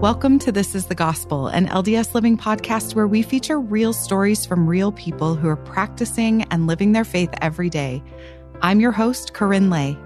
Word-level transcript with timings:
Welcome 0.00 0.38
to 0.38 0.50
This 0.50 0.74
is 0.74 0.86
the 0.86 0.94
Gospel, 0.94 1.48
an 1.48 1.66
LDS 1.66 2.14
Living 2.14 2.38
podcast 2.38 2.94
where 2.94 3.06
we 3.06 3.20
feature 3.20 3.60
real 3.60 3.92
stories 3.92 4.46
from 4.46 4.66
real 4.66 4.92
people 4.92 5.34
who 5.34 5.46
are 5.46 5.56
practicing 5.56 6.44
and 6.44 6.66
living 6.66 6.92
their 6.92 7.04
faith 7.04 7.28
every 7.42 7.68
day. 7.68 8.02
I'm 8.62 8.80
your 8.80 8.92
host, 8.92 9.34
KaRyn 9.34 9.70
Lay. 9.70 9.98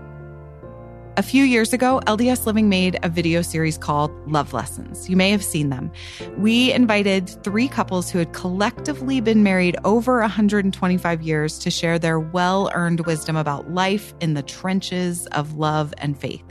A 1.17 1.23
few 1.23 1.45
years 1.45 1.73
ago, 1.73 2.01
LDS 2.09 2.45
Living 2.45 2.69
made 2.69 2.99
a 3.05 3.09
video 3.09 3.41
series 3.41 3.79
called 3.79 4.11
Love 4.29 4.53
Lessons. 4.53 5.09
You 5.09 5.17
may 5.17 5.31
have 5.31 5.45
seen 5.45 5.69
them. 5.69 5.93
We 6.39 6.73
invited 6.73 7.29
three 7.45 7.69
couples 7.69 8.11
who 8.11 8.19
had 8.19 8.33
collectively 8.33 9.21
been 9.21 9.45
married 9.45 9.77
over 9.85 10.19
125 10.19 11.23
years 11.23 11.57
to 11.61 11.71
share 11.71 12.01
their 12.01 12.19
well 12.19 12.69
earned 12.75 13.07
wisdom 13.07 13.37
about 13.37 13.71
life 13.71 14.13
in 14.21 14.35
the 14.35 14.43
trenches 14.43 15.29
of 15.29 15.55
love 15.55 15.95
and 15.99 16.19
faith. 16.19 16.43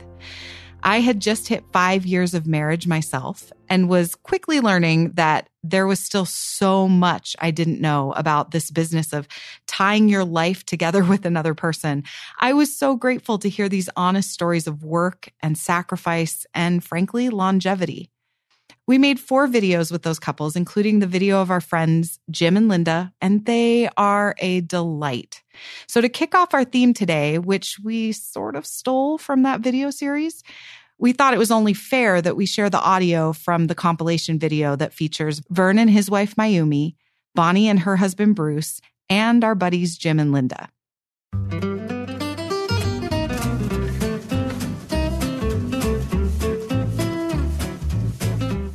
I 0.86 1.00
had 1.00 1.18
just 1.18 1.48
hit 1.48 1.64
five 1.72 2.04
years 2.04 2.34
of 2.34 2.46
marriage 2.46 2.86
myself 2.86 3.50
and 3.70 3.88
was 3.88 4.14
quickly 4.14 4.60
learning 4.60 5.12
that 5.12 5.48
there 5.62 5.86
was 5.86 5.98
still 5.98 6.26
so 6.26 6.86
much 6.86 7.34
I 7.38 7.50
didn't 7.52 7.80
know 7.80 8.12
about 8.12 8.50
this 8.50 8.70
business 8.70 9.14
of 9.14 9.26
tying 9.66 10.10
your 10.10 10.26
life 10.26 10.66
together 10.66 11.02
with 11.10 11.24
another 11.24 11.54
person. 11.54 12.04
I 12.38 12.52
was 12.52 12.76
so 12.76 12.96
grateful 12.96 13.38
to 13.38 13.48
hear 13.48 13.70
these 13.70 13.88
honest 13.96 14.30
stories 14.30 14.66
of 14.66 14.84
work 14.84 15.30
and 15.42 15.56
sacrifice 15.56 16.44
and 16.54 16.84
frankly, 16.84 17.30
longevity. 17.30 18.10
We 18.86 18.98
made 18.98 19.18
four 19.18 19.48
videos 19.48 19.90
with 19.90 20.02
those 20.02 20.18
couples, 20.18 20.56
including 20.56 20.98
the 20.98 21.06
video 21.06 21.40
of 21.40 21.50
our 21.50 21.62
friends 21.62 22.18
Jim 22.30 22.56
and 22.56 22.68
Linda, 22.68 23.14
and 23.20 23.44
they 23.46 23.88
are 23.96 24.34
a 24.38 24.60
delight. 24.60 25.42
So, 25.86 26.02
to 26.02 26.08
kick 26.10 26.34
off 26.34 26.52
our 26.52 26.64
theme 26.64 26.92
today, 26.92 27.38
which 27.38 27.78
we 27.82 28.12
sort 28.12 28.56
of 28.56 28.66
stole 28.66 29.16
from 29.16 29.42
that 29.42 29.60
video 29.60 29.90
series, 29.90 30.42
we 31.04 31.12
thought 31.12 31.34
it 31.34 31.38
was 31.38 31.50
only 31.50 31.74
fair 31.74 32.22
that 32.22 32.34
we 32.34 32.46
share 32.46 32.70
the 32.70 32.80
audio 32.80 33.34
from 33.34 33.66
the 33.66 33.74
compilation 33.74 34.38
video 34.38 34.74
that 34.74 34.94
features 34.94 35.42
Vern 35.50 35.78
and 35.78 35.90
his 35.90 36.10
wife 36.10 36.34
Mayumi, 36.36 36.94
Bonnie 37.34 37.68
and 37.68 37.80
her 37.80 37.96
husband 37.96 38.34
Bruce, 38.34 38.80
and 39.10 39.44
our 39.44 39.54
buddies 39.54 39.98
Jim 39.98 40.18
and 40.18 40.32
Linda. 40.32 40.70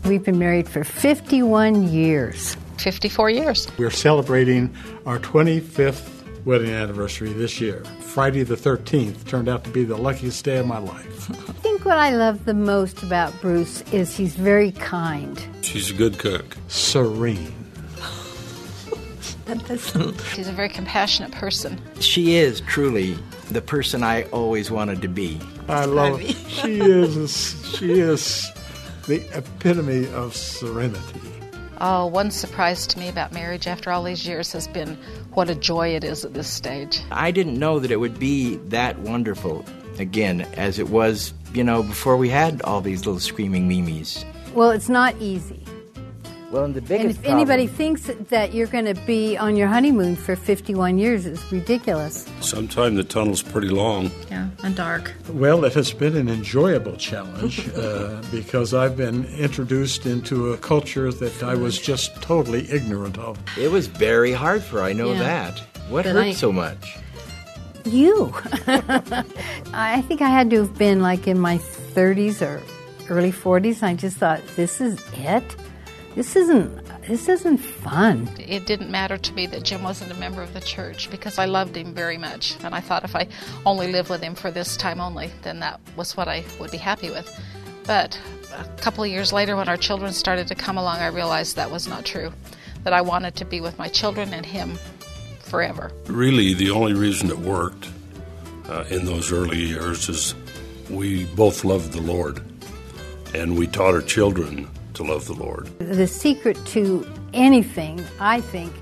We've 0.06 0.24
been 0.24 0.38
married 0.38 0.70
for 0.70 0.84
51 0.84 1.88
years. 1.92 2.56
54 2.78 3.32
years. 3.32 3.68
We're 3.80 3.90
celebrating 3.90 4.72
our 5.08 5.18
25th 5.18 6.46
wedding 6.46 6.70
anniversary 6.70 7.34
this 7.34 7.60
year. 7.60 7.84
Friday 8.02 8.44
the 8.44 8.56
13th 8.56 9.26
turned 9.26 9.50
out 9.50 9.64
to 9.64 9.72
be 9.72 9.84
the 9.84 9.98
luckiest 9.98 10.46
day 10.46 10.58
of 10.58 10.68
my 10.68 10.78
life. 10.78 11.56
I 11.80 11.82
think 11.82 11.92
what 11.92 11.98
I 11.98 12.10
love 12.10 12.44
the 12.44 12.54
most 12.54 13.04
about 13.04 13.40
Bruce 13.40 13.84
is 13.94 14.18
he's 14.18 14.36
very 14.36 14.74
kind. 14.74 15.42
She's 15.62 15.90
a 15.90 15.94
good 15.94 16.20
cook. 16.20 16.58
Serene. 16.68 17.54
She's 20.36 20.48
a 20.50 20.52
very 20.52 20.68
compassionate 20.68 21.32
person. 21.32 21.82
She 22.02 22.36
is 22.36 22.60
truly 22.60 23.18
the 23.50 23.62
person 23.62 24.04
I 24.04 24.24
always 24.24 24.70
wanted 24.70 25.02
to 25.04 25.08
be. 25.08 25.40
I 25.70 25.86
love 25.86 26.20
it. 26.20 26.36
She 26.50 26.82
is 26.82 27.56
she 27.78 28.02
is 28.02 28.52
the 29.08 29.22
epitome 29.34 30.12
of 30.12 30.36
serenity. 30.36 31.22
Oh, 31.80 32.08
one 32.08 32.30
surprise 32.30 32.88
to 32.88 33.00
me 33.00 33.08
about 33.08 33.32
marriage 33.32 33.68
after 33.68 33.90
all 33.90 34.04
these 34.04 34.28
years 34.28 34.52
has 34.52 34.68
been 34.68 34.98
what 35.32 35.50
a 35.50 35.56
joy 35.56 35.96
it 35.96 36.04
is 36.04 36.26
at 36.26 36.34
this 36.34 36.50
stage. 36.50 37.00
I 37.10 37.32
didn't 37.32 37.58
know 37.58 37.80
that 37.80 37.90
it 37.90 38.02
would 38.02 38.20
be 38.20 38.58
that 38.68 39.00
wonderful 39.00 39.64
again 40.00 40.42
as 40.54 40.80
it 40.80 40.90
was, 40.90 41.34
you 41.54 41.64
know, 41.64 41.84
before 41.84 42.18
we 42.18 42.30
had 42.30 42.62
all 42.64 42.82
these 42.82 43.06
little 43.06 43.20
screaming 43.20 43.68
mimes. 43.68 44.24
Well, 44.54 44.72
it's 44.72 44.90
not 44.90 45.16
easy. 45.20 45.64
Well, 46.52 46.64
and 46.64 46.74
the 46.74 46.80
And 46.80 46.88
biggest 46.88 47.20
if 47.20 47.26
anybody 47.28 47.68
thinks 47.68 48.10
that 48.30 48.56
you're 48.56 48.66
going 48.66 48.86
to 48.86 48.96
be 49.06 49.38
on 49.38 49.56
your 49.56 49.68
honeymoon 49.68 50.16
for 50.16 50.36
51 50.36 50.98
years, 50.98 51.28
it's 51.28 51.52
ridiculous. 51.52 52.26
Sometimes 52.42 52.96
the 52.98 53.04
tunnel's 53.04 53.44
pretty 53.44 53.68
long. 53.70 54.10
Yeah, 54.32 54.50
and 54.64 54.76
dark. 54.76 55.14
Well, 55.34 55.64
it 55.64 55.76
has 55.76 55.92
been 55.94 56.18
an 56.18 56.28
enjoyable 56.28 56.96
challenge 56.98 57.70
uh, 57.76 58.24
because 58.32 58.74
I've 58.74 58.98
been 58.98 59.26
introduced 59.38 60.08
into 60.08 60.52
a 60.52 60.58
culture 60.58 61.12
that 61.12 61.44
I 61.44 61.54
was 61.54 61.78
just 61.78 62.20
totally 62.20 62.68
ignorant 62.72 63.20
of. 63.20 63.38
it 63.56 63.70
was 63.70 63.86
very 63.86 64.32
hard 64.32 64.64
for 64.64 64.82
I 64.82 64.92
know 64.94 65.12
Yeah. 65.14 65.20
that. 65.20 65.60
What 65.88 66.06
But 66.06 66.14
hurt 66.16 66.24
I- 66.26 66.32
so 66.34 66.52
much? 66.52 66.98
You. 67.90 68.34
I 69.74 70.04
think 70.08 70.22
I 70.22 70.30
had 70.30 70.50
to 70.52 70.58
have 70.58 70.78
been 70.78 71.02
like 71.02 71.28
in 71.28 71.40
my 71.40 71.58
30s 71.58 72.42
or 72.42 72.62
early 73.10 73.32
40s. 73.32 73.82
I 73.82 73.96
just 73.96 74.18
thought, 74.18 74.42
this 74.56 74.80
is 74.80 75.02
it? 75.14 75.56
This 76.16 76.36
isn't. 76.36 76.86
This 77.08 77.28
isn't 77.28 77.58
fun. 77.58 78.30
It 78.38 78.66
didn't 78.66 78.92
matter 78.92 79.18
to 79.18 79.34
me 79.34 79.48
that 79.48 79.64
Jim 79.64 79.82
wasn't 79.82 80.12
a 80.12 80.16
member 80.16 80.44
of 80.44 80.54
the 80.54 80.60
church 80.60 81.10
because 81.10 81.40
I 81.40 81.46
loved 81.46 81.76
him 81.76 81.94
very 81.94 82.18
much. 82.18 82.58
And 82.64 82.76
I 82.76 82.80
thought 82.80 83.04
if 83.04 83.16
I 83.16 83.28
only 83.66 83.92
lived 83.92 84.10
with 84.10 84.22
him 84.22 84.36
for 84.36 84.52
this 84.52 84.78
time 84.78 85.00
only, 85.00 85.32
then 85.42 85.60
that 85.62 85.80
was 85.96 86.16
what 86.16 86.28
I 86.28 86.44
would 86.60 86.72
be 86.72 86.78
happy 86.78 87.10
with. 87.10 87.28
But 87.86 88.20
a 88.54 88.64
couple 88.82 89.04
of 89.04 89.10
years 89.10 89.34
later, 89.34 89.56
when 89.56 89.70
our 89.70 89.78
children 89.78 90.14
started 90.14 90.48
to 90.48 90.56
come 90.56 90.78
along, 90.78 91.00
I 91.00 91.08
realized 91.08 91.56
that 91.56 91.72
was 91.72 91.88
not 91.88 92.06
true. 92.06 92.32
That 92.84 92.94
I 92.94 93.02
wanted 93.02 93.36
to 93.38 93.46
be 93.46 93.62
with 93.62 93.80
my 93.80 93.88
children 93.88 94.34
and 94.34 94.46
him 94.46 94.78
forever. 95.50 95.92
Really, 96.06 96.54
the 96.54 96.72
only 96.72 96.94
reason 96.94 97.30
it 97.30 97.40
worked 97.40 97.90
uh, 98.68 98.86
in 98.90 99.06
those 99.06 99.32
early 99.32 99.58
years 99.58 100.08
is 100.10 100.36
we 100.90 101.26
both 101.26 101.64
loved 101.64 101.92
the 101.92 102.02
Lord, 102.02 102.42
and 103.34 103.58
we 103.58 103.68
taught 103.68 103.94
our 103.94 104.02
children 104.02 104.70
to 104.94 105.04
love 105.04 105.26
the 105.26 105.34
Lord. 105.34 105.68
The 105.80 106.08
secret 106.08 106.58
to 106.68 107.08
anything, 107.34 108.04
I 108.20 108.42
think, 108.42 108.74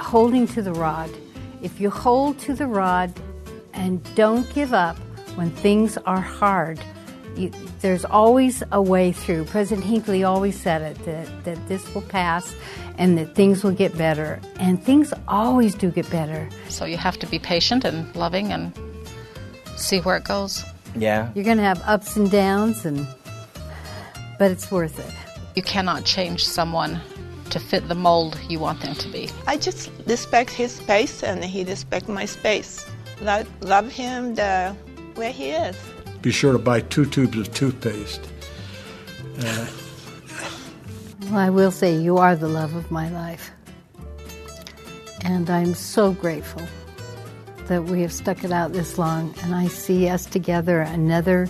holding 0.00 0.46
to 0.48 0.62
the 0.62 0.72
rod. 0.72 1.10
If 1.62 1.80
you 1.80 1.90
hold 1.90 2.38
to 2.40 2.54
the 2.54 2.66
rod 2.66 3.12
and 3.72 4.02
don't 4.14 4.52
give 4.54 4.72
up 4.72 4.96
when 5.36 5.50
things 5.50 5.96
are 5.98 6.20
hard, 6.20 6.80
you, 7.36 7.50
there's 7.80 8.04
always 8.04 8.62
a 8.72 8.80
way 8.80 9.12
through. 9.12 9.44
President 9.44 9.86
Hinckley 9.86 10.24
always 10.24 10.58
said 10.58 10.82
it 10.82 11.04
that, 11.04 11.44
that 11.44 11.68
this 11.68 11.94
will 11.94 12.02
pass 12.02 12.54
and 12.98 13.16
that 13.18 13.34
things 13.34 13.64
will 13.64 13.72
get 13.72 13.96
better. 13.96 14.40
And 14.58 14.82
things 14.82 15.12
always 15.28 15.74
do 15.74 15.90
get 15.90 16.10
better. 16.10 16.48
So 16.68 16.84
you 16.84 16.96
have 16.96 17.18
to 17.18 17.26
be 17.26 17.38
patient 17.38 17.84
and 17.84 18.14
loving 18.14 18.52
and 18.52 18.72
see 19.76 20.00
where 20.00 20.16
it 20.16 20.24
goes. 20.24 20.64
Yeah. 20.96 21.30
You're 21.34 21.44
going 21.44 21.56
to 21.58 21.62
have 21.62 21.82
ups 21.86 22.16
and 22.16 22.30
downs, 22.30 22.84
and 22.84 23.06
but 24.38 24.50
it's 24.50 24.70
worth 24.70 24.98
it. 24.98 25.14
You 25.54 25.62
cannot 25.62 26.04
change 26.04 26.46
someone 26.46 27.00
to 27.50 27.58
fit 27.58 27.88
the 27.88 27.94
mold 27.94 28.38
you 28.48 28.58
want 28.58 28.80
them 28.80 28.94
to 28.94 29.08
be. 29.08 29.28
I 29.46 29.56
just 29.56 29.90
respect 30.06 30.50
his 30.50 30.72
space 30.72 31.22
and 31.22 31.44
he 31.44 31.64
respect 31.64 32.08
my 32.08 32.24
space. 32.24 32.86
Lo- 33.20 33.44
love 33.60 33.90
him 33.90 34.34
the 34.34 34.74
way 35.16 35.32
he 35.32 35.50
is. 35.50 35.76
Be 36.22 36.30
sure 36.30 36.52
to 36.52 36.58
buy 36.58 36.80
two 36.80 37.06
tubes 37.06 37.38
of 37.38 37.52
toothpaste. 37.54 38.20
Well, 41.22 41.38
I 41.38 41.48
will 41.48 41.70
say 41.70 41.96
you 41.96 42.18
are 42.18 42.36
the 42.36 42.48
love 42.48 42.74
of 42.74 42.90
my 42.90 43.08
life. 43.10 43.50
And 45.24 45.48
I'm 45.48 45.74
so 45.74 46.12
grateful 46.12 46.62
that 47.66 47.84
we 47.84 48.02
have 48.02 48.12
stuck 48.12 48.42
it 48.42 48.50
out 48.50 48.72
this 48.72 48.98
long 48.98 49.34
and 49.42 49.54
I 49.54 49.68
see 49.68 50.08
us 50.08 50.26
together 50.26 50.80
another 50.80 51.48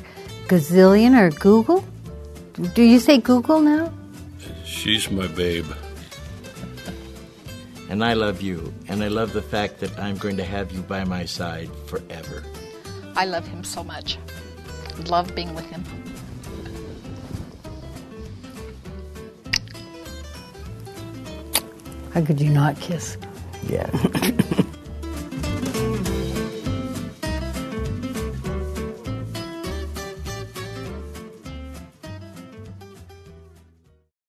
gazillion 0.48 1.18
or 1.18 1.30
Google. 1.30 1.84
Do 2.74 2.82
you 2.82 2.98
say 2.98 3.18
Google 3.18 3.60
now? 3.60 3.92
She's 4.64 5.10
my 5.10 5.28
babe. 5.28 5.66
And 7.88 8.04
I 8.04 8.12
love 8.12 8.42
you. 8.42 8.72
And 8.86 9.02
I 9.02 9.08
love 9.08 9.32
the 9.32 9.42
fact 9.42 9.80
that 9.80 9.98
I'm 9.98 10.16
going 10.16 10.36
to 10.36 10.44
have 10.44 10.70
you 10.72 10.82
by 10.82 11.04
my 11.04 11.24
side 11.24 11.70
forever. 11.86 12.44
I 13.16 13.24
love 13.24 13.46
him 13.46 13.64
so 13.64 13.82
much. 13.82 14.18
Love 15.08 15.34
being 15.34 15.54
with 15.54 15.66
him. 15.66 15.84
How 22.12 22.24
could 22.24 22.40
you 22.40 22.50
not 22.50 22.78
kiss? 22.80 23.16
Yeah. 23.68 23.90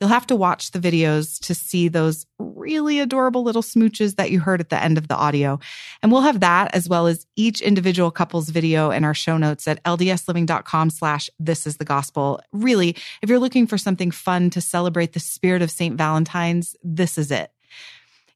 You'll 0.01 0.09
have 0.09 0.25
to 0.27 0.35
watch 0.35 0.71
the 0.71 0.79
videos 0.79 1.39
to 1.45 1.53
see 1.53 1.87
those 1.87 2.25
really 2.61 2.99
adorable 2.99 3.43
little 3.43 3.61
smooches 3.61 4.15
that 4.15 4.31
you 4.31 4.39
heard 4.39 4.61
at 4.61 4.69
the 4.69 4.81
end 4.81 4.97
of 4.97 5.07
the 5.07 5.15
audio. 5.15 5.59
And 6.01 6.11
we'll 6.11 6.21
have 6.21 6.39
that 6.39 6.73
as 6.73 6.87
well 6.87 7.07
as 7.07 7.25
each 7.35 7.59
individual 7.61 8.11
couple's 8.11 8.49
video 8.49 8.91
in 8.91 9.03
our 9.03 9.13
show 9.13 9.37
notes 9.37 9.67
at 9.67 9.83
ldsliving.com 9.83 10.89
slash 10.91 11.29
this 11.39 11.67
is 11.67 11.77
the 11.77 11.85
gospel. 11.85 12.39
Really, 12.53 12.95
if 13.21 13.29
you're 13.29 13.39
looking 13.39 13.67
for 13.67 13.77
something 13.77 14.11
fun 14.11 14.49
to 14.51 14.61
celebrate 14.61 15.13
the 15.13 15.19
spirit 15.19 15.61
of 15.61 15.71
St. 15.71 15.97
Valentine's, 15.97 16.75
this 16.83 17.17
is 17.17 17.31
it. 17.31 17.51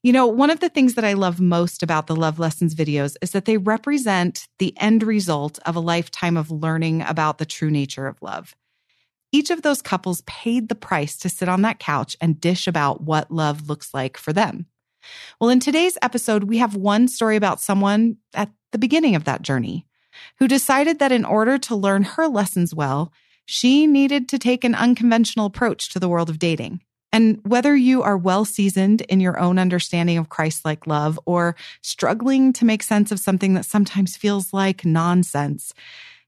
You 0.05 0.13
know, 0.13 0.27
one 0.27 0.51
of 0.51 0.59
the 0.59 0.69
things 0.69 0.93
that 0.93 1.03
I 1.03 1.13
love 1.13 1.39
most 1.39 1.81
about 1.81 2.05
the 2.05 2.15
Love 2.15 2.37
Lessons 2.37 2.75
videos 2.75 3.15
is 3.23 3.31
that 3.31 3.45
they 3.45 3.57
represent 3.57 4.47
the 4.59 4.75
end 4.79 5.01
result 5.01 5.57
of 5.65 5.75
a 5.75 5.79
lifetime 5.79 6.37
of 6.37 6.51
learning 6.51 7.01
about 7.01 7.39
the 7.39 7.45
true 7.45 7.71
nature 7.71 8.05
of 8.05 8.21
love. 8.21 8.55
Each 9.35 9.49
of 9.49 9.63
those 9.63 9.81
couples 9.81 10.21
paid 10.21 10.69
the 10.69 10.75
price 10.75 11.17
to 11.17 11.27
sit 11.27 11.49
on 11.49 11.61
that 11.63 11.77
couch 11.77 12.15
and 12.21 12.39
dish 12.39 12.67
about 12.67 13.01
what 13.01 13.29
love 13.29 13.67
looks 13.67 13.93
like 13.93 14.15
for 14.15 14.31
them. 14.31 14.65
Well, 15.41 15.49
in 15.49 15.59
today's 15.59 15.97
episode, 16.01 16.45
we 16.45 16.59
have 16.59 16.77
one 16.77 17.09
story 17.09 17.35
about 17.35 17.59
someone 17.59 18.15
at 18.33 18.49
the 18.71 18.77
beginning 18.77 19.13
of 19.13 19.25
that 19.25 19.41
journey 19.41 19.85
who 20.39 20.47
decided 20.47 20.99
that 20.99 21.11
in 21.11 21.25
order 21.25 21.57
to 21.57 21.75
learn 21.75 22.03
her 22.03 22.29
lessons 22.29 22.73
well, 22.73 23.11
she 23.45 23.85
needed 23.85 24.29
to 24.29 24.39
take 24.39 24.63
an 24.63 24.73
unconventional 24.73 25.47
approach 25.47 25.89
to 25.89 25.99
the 25.99 26.07
world 26.07 26.29
of 26.29 26.39
dating. 26.39 26.79
And 27.11 27.41
whether 27.43 27.75
you 27.75 28.03
are 28.03 28.17
well 28.17 28.45
seasoned 28.45 29.01
in 29.01 29.19
your 29.19 29.37
own 29.37 29.59
understanding 29.59 30.17
of 30.17 30.29
Christ 30.29 30.63
like 30.63 30.87
love 30.87 31.19
or 31.25 31.57
struggling 31.81 32.53
to 32.53 32.65
make 32.65 32.83
sense 32.83 33.11
of 33.11 33.19
something 33.19 33.53
that 33.55 33.65
sometimes 33.65 34.15
feels 34.15 34.53
like 34.53 34.85
nonsense, 34.85 35.73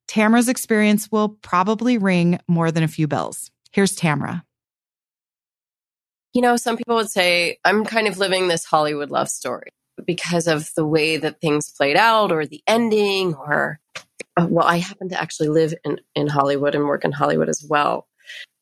Tamara's 0.08 0.48
experience 0.48 1.12
will 1.12 1.30
probably 1.30 1.98
ring 1.98 2.40
more 2.48 2.72
than 2.72 2.84
a 2.84 2.88
few 2.88 3.08
bells. 3.08 3.52
Here's 3.72 3.96
Tamara. 3.96 4.44
You 6.34 6.42
know, 6.42 6.56
some 6.56 6.78
people 6.78 6.96
would 6.96 7.10
say, 7.10 7.58
I'm 7.66 7.84
kind 7.84 8.08
of 8.08 8.18
living 8.18 8.48
this 8.48 8.66
Hollywood 8.66 9.10
love 9.10 9.30
story 9.30 9.72
because 10.06 10.48
of 10.48 10.70
the 10.76 10.86
way 10.86 11.18
that 11.18 11.42
things 11.42 11.70
played 11.70 11.98
out 11.98 12.32
or 12.32 12.46
the 12.46 12.62
ending 12.68 13.34
or 13.34 13.80
uh, 14.38 14.48
well 14.50 14.68
i 14.68 14.78
happen 14.78 15.10
to 15.10 15.20
actually 15.20 15.50
live 15.50 15.74
in, 15.84 16.00
in 16.16 16.28
hollywood 16.28 16.76
and 16.76 16.86
work 16.86 17.04
in 17.04 17.12
hollywood 17.12 17.50
as 17.50 17.66
well 17.68 18.08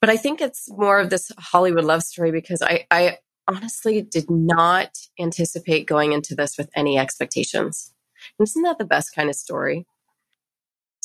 but 0.02 0.10
i 0.10 0.18
think 0.18 0.42
it's 0.42 0.70
more 0.72 1.00
of 1.00 1.10
this 1.10 1.32
hollywood 1.38 1.84
love 1.84 2.04
story 2.04 2.32
because 2.32 2.62
i, 2.62 2.86
I 2.90 3.18
honestly 3.48 4.02
did 4.02 4.30
not 4.30 4.98
anticipate 5.20 5.88
going 5.88 6.14
into 6.14 6.36
this 6.36 6.58
with 6.58 6.70
any 6.76 6.98
expectations 6.98 7.94
isn't 8.40 8.64
that 8.64 8.78
the 8.78 8.86
best 8.86 9.14
kind 9.14 9.30
of 9.30 9.36
story 9.36 9.86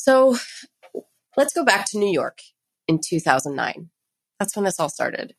so 0.03 0.35
let's 1.37 1.53
go 1.53 1.63
back 1.63 1.85
to 1.85 1.97
new 1.97 2.11
york 2.11 2.39
in 2.87 2.99
2009 3.03 3.89
that's 4.39 4.55
when 4.55 4.65
this 4.65 4.79
all 4.79 4.89
started 4.89 5.35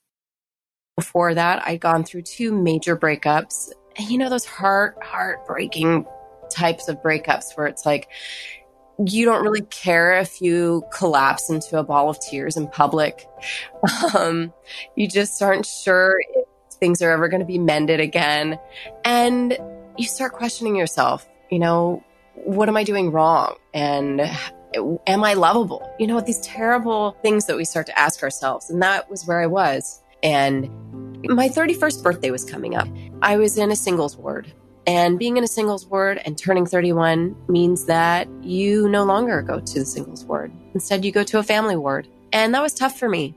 before 0.97 1.35
that 1.35 1.67
i'd 1.67 1.81
gone 1.81 2.05
through 2.05 2.23
two 2.23 2.53
major 2.53 2.97
breakups 2.97 3.71
you 3.99 4.19
know 4.19 4.31
those 4.31 4.45
heart 4.45 4.97
heartbreaking 5.03 6.07
types 6.51 6.89
of 6.89 7.03
breakups 7.03 7.57
where 7.57 7.67
it's 7.67 7.85
like 7.85 8.09
you 9.07 9.25
don't 9.25 9.43
really 9.43 9.63
care 9.63 10.19
if 10.19 10.41
you 10.41 10.85
collapse 10.93 11.51
into 11.51 11.79
a 11.79 11.85
ball 11.85 12.11
of 12.11 12.21
tears 12.21 12.57
in 12.57 12.69
public. 12.69 13.27
Um, 14.15 14.53
you 14.95 15.09
just 15.09 15.43
aren't 15.43 15.65
sure 15.67 16.17
if 16.21 16.75
things 16.79 17.03
are 17.03 17.11
ever 17.11 17.29
going 17.29 17.41
to 17.41 17.47
be 17.47 17.59
mended 17.59 17.99
again. 17.99 18.59
And 19.05 19.57
you 19.97 20.07
start 20.07 20.33
questioning 20.33 20.77
yourself, 20.77 21.27
you 21.51 21.59
know, 21.59 22.05
what 22.35 22.69
am 22.69 22.77
I 22.77 22.85
doing 22.85 23.11
wrong? 23.11 23.57
And 23.75 24.21
am 25.07 25.25
I 25.25 25.35
lovable? 25.35 25.89
You 25.99 26.07
know, 26.07 26.21
these 26.21 26.41
terrible 26.41 27.17
things 27.23 27.47
that 27.47 27.57
we 27.57 27.65
start 27.65 27.87
to 27.87 27.99
ask 27.99 28.23
ourselves. 28.23 28.71
And 28.71 28.83
that 28.83 29.11
was 29.11 29.27
where 29.27 29.41
I 29.41 29.47
was. 29.47 30.01
And 30.23 30.71
my 31.25 31.49
31st 31.49 32.03
birthday 32.03 32.31
was 32.31 32.45
coming 32.45 32.77
up. 32.77 32.89
I 33.21 33.37
was 33.37 33.59
in 33.59 33.71
a 33.71 33.77
singles 33.77 34.17
ward. 34.17 34.53
And 34.87 35.19
being 35.19 35.37
in 35.37 35.45
a 35.45 35.49
singles 35.49 35.87
ward 35.87 36.21
and 36.25 36.37
turning 36.37 36.67
31 36.67 37.37
means 37.49 37.85
that 37.87 38.29
you 38.43 38.89
no 38.89 39.05
longer 39.05 39.41
go 39.43 39.61
to 39.61 39.79
the 39.79 39.87
singles 39.87 40.25
ward. 40.25 40.53
Instead, 40.75 41.05
you 41.05 41.13
go 41.13 41.23
to 41.23 41.39
a 41.39 41.43
family 41.43 41.77
ward. 41.77 42.09
And 42.33 42.55
that 42.55 42.63
was 42.63 42.75
tough 42.75 42.99
for 42.99 43.09
me. 43.09 43.35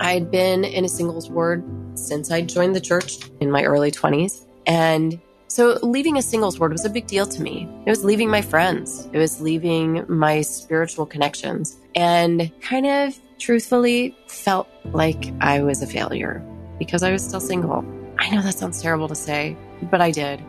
I'd 0.00 0.30
been 0.30 0.64
in 0.64 0.84
a 0.84 0.88
singles 0.88 1.30
ward 1.30 1.64
since 1.94 2.30
I 2.30 2.40
joined 2.42 2.74
the 2.74 2.80
church 2.80 3.18
in 3.40 3.50
my 3.50 3.64
early 3.64 3.90
20s. 3.90 4.46
And 4.66 5.20
so 5.56 5.78
leaving 5.82 6.18
a 6.18 6.22
singles 6.22 6.60
ward 6.60 6.70
was 6.70 6.84
a 6.84 6.90
big 6.90 7.06
deal 7.06 7.24
to 7.24 7.40
me. 7.40 7.66
It 7.86 7.88
was 7.88 8.04
leaving 8.04 8.28
my 8.28 8.42
friends, 8.42 9.08
it 9.14 9.16
was 9.16 9.40
leaving 9.40 10.04
my 10.06 10.42
spiritual 10.42 11.06
connections, 11.06 11.78
and 11.94 12.52
kind 12.60 12.86
of 12.86 13.18
truthfully 13.38 14.14
felt 14.26 14.68
like 14.92 15.32
I 15.40 15.62
was 15.62 15.80
a 15.80 15.86
failure 15.86 16.44
because 16.78 17.02
I 17.02 17.10
was 17.10 17.24
still 17.24 17.40
single. 17.40 17.82
I 18.18 18.28
know 18.28 18.42
that 18.42 18.52
sounds 18.52 18.82
terrible 18.82 19.08
to 19.08 19.14
say, 19.14 19.56
but 19.90 20.02
I 20.02 20.10
did. 20.10 20.44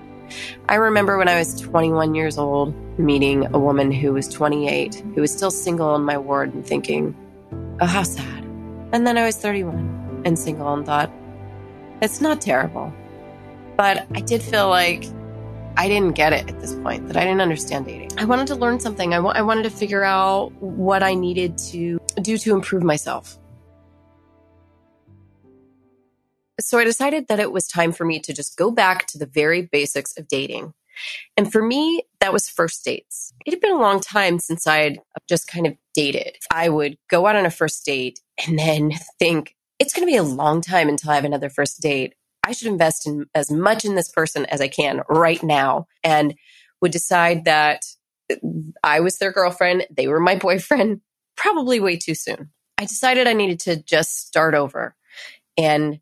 I 0.68 0.75
remember 0.75 1.18
when 1.18 1.30
I 1.30 1.39
was 1.39 1.57
21 1.62 2.13
years 2.13 2.38
old 2.38 2.75
meeting 3.00 3.45
a 3.56 3.59
woman 3.59 3.94
who 3.94 4.12
was 4.12 4.27
28, 4.27 5.06
who 5.15 5.21
was 5.21 5.31
still 5.31 5.51
single 5.51 5.95
in 5.95 6.01
my 6.01 6.18
ward 6.18 6.54
and 6.54 6.68
thinking, 6.68 7.15
oh, 7.80 7.86
how 7.86 8.04
sad. 8.04 8.44
And 8.92 9.07
then 9.07 9.18
I 9.18 9.25
was 9.25 9.38
31 9.38 10.24
and 10.25 10.38
single 10.38 10.74
and 10.74 10.86
thought, 10.86 11.09
it's 12.01 12.19
not 12.19 12.42
terrible. 12.42 12.92
But 13.78 14.08
I 14.16 14.22
did 14.22 14.42
feel 14.42 14.70
like 14.70 15.06
I 15.78 15.88
didn't 15.88 16.14
get 16.14 16.34
it 16.34 16.50
at 16.50 16.60
this 16.60 16.74
point, 16.74 17.08
that 17.08 17.16
I 17.16 17.24
didn't 17.24 17.42
understand 17.42 17.86
dating. 17.86 18.10
I 18.18 18.26
wanted 18.26 18.48
to 18.48 18.56
learn 18.56 18.80
something. 18.80 19.14
I, 19.14 19.18
w- 19.18 19.36
I 19.36 19.44
wanted 19.44 19.64
to 19.64 19.70
figure 19.70 20.04
out 20.04 20.52
what 20.60 21.04
I 21.04 21.14
needed 21.14 21.60
to 21.70 22.00
do 22.20 22.40
to 22.40 22.56
improve 22.56 22.82
myself. 22.82 23.38
So 26.60 26.80
I 26.80 26.84
decided 26.84 27.28
that 27.28 27.40
it 27.40 27.52
was 27.52 27.68
time 27.68 27.92
for 27.92 28.04
me 28.04 28.20
to 28.22 28.34
just 28.34 28.58
go 28.58 28.72
back 28.72 29.06
to 29.08 29.20
the 29.20 29.28
very 29.28 29.62
basics 29.62 30.18
of 30.18 30.28
dating. 30.28 30.74
And 31.38 31.52
for 31.52 31.62
me, 31.62 32.02
that 32.20 32.34
was 32.34 32.50
first 32.50 32.84
dates. 32.84 33.32
It 33.46 33.52
had 33.52 33.62
been 33.62 33.76
a 33.76 33.80
long 33.80 34.00
time 34.00 34.40
since 34.40 34.66
I 34.66 34.78
had 34.80 35.00
just 35.30 35.48
kind 35.48 35.68
of 35.68 35.76
dated. 35.94 36.38
I 36.50 36.70
would 36.70 36.98
go 37.08 37.28
out 37.28 37.36
on 37.36 37.46
a 37.46 37.52
first 37.52 37.86
date 37.86 38.20
and 38.48 38.58
then 38.58 38.94
think, 39.20 39.56
it's 39.78 39.94
going 39.94 40.08
to 40.08 40.12
be 40.12 40.18
a 40.18 40.24
long 40.24 40.62
time 40.62 40.90
until 40.90 41.12
I 41.12 41.16
have 41.16 41.26
another 41.26 41.52
first 41.52 41.80
date. 41.80 42.16
I 42.48 42.54
should 42.54 42.70
invest 42.70 43.06
in 43.06 43.26
as 43.36 43.52
much 43.52 43.84
in 43.84 43.96
this 43.96 44.10
person 44.10 44.46
as 44.46 44.62
I 44.62 44.70
can 44.70 45.02
right 45.10 45.44
now 45.44 45.88
and 46.02 46.34
would 46.82 46.94
decide 46.94 47.44
that 47.44 47.84
I 48.82 49.02
was 49.02 49.18
their 49.18 49.34
girlfriend, 49.34 49.86
they 49.92 50.08
were 50.08 50.22
my 50.22 50.36
boyfriend, 50.38 51.02
probably 51.36 51.82
way 51.82 51.98
too 51.98 52.16
soon. 52.16 52.50
I 52.78 52.86
decided 52.86 53.28
I 53.28 53.34
needed 53.34 53.60
to 53.62 53.84
just 53.84 54.28
start 54.28 54.56
over 54.56 54.96
and 55.58 56.00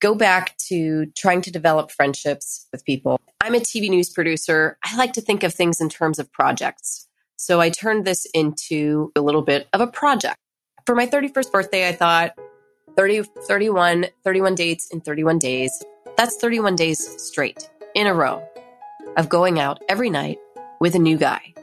go 0.00 0.14
back 0.14 0.56
to 0.68 1.06
trying 1.16 1.42
to 1.42 1.50
develop 1.50 1.90
friendships 1.90 2.66
with 2.72 2.82
people. 2.86 3.20
I'm 3.42 3.54
a 3.54 3.60
TV 3.60 3.90
news 3.90 4.08
producer. 4.08 4.78
I 4.82 4.96
like 4.96 5.12
to 5.14 5.20
think 5.20 5.42
of 5.42 5.52
things 5.52 5.82
in 5.82 5.90
terms 5.90 6.18
of 6.18 6.32
projects. 6.32 7.06
So 7.36 7.60
I 7.60 7.68
turned 7.68 8.06
this 8.06 8.26
into 8.32 9.12
a 9.14 9.20
little 9.20 9.42
bit 9.42 9.68
of 9.74 9.82
a 9.82 9.86
project. 9.86 10.38
For 10.86 10.94
my 10.94 11.06
31st 11.06 11.52
birthday, 11.52 11.88
I 11.88 11.92
thought 11.92 12.38
30, 12.96 13.22
31, 13.46 14.06
31 14.22 14.54
dates 14.54 14.90
in 14.90 15.00
31 15.00 15.38
days. 15.38 15.82
That's 16.16 16.36
31 16.36 16.76
days 16.76 17.22
straight 17.22 17.68
in 17.94 18.06
a 18.06 18.14
row 18.14 18.46
of 19.16 19.28
going 19.28 19.58
out 19.58 19.82
every 19.88 20.10
night 20.10 20.38
with 20.80 20.94
a 20.94 20.98
new 20.98 21.16
guy. 21.16 21.54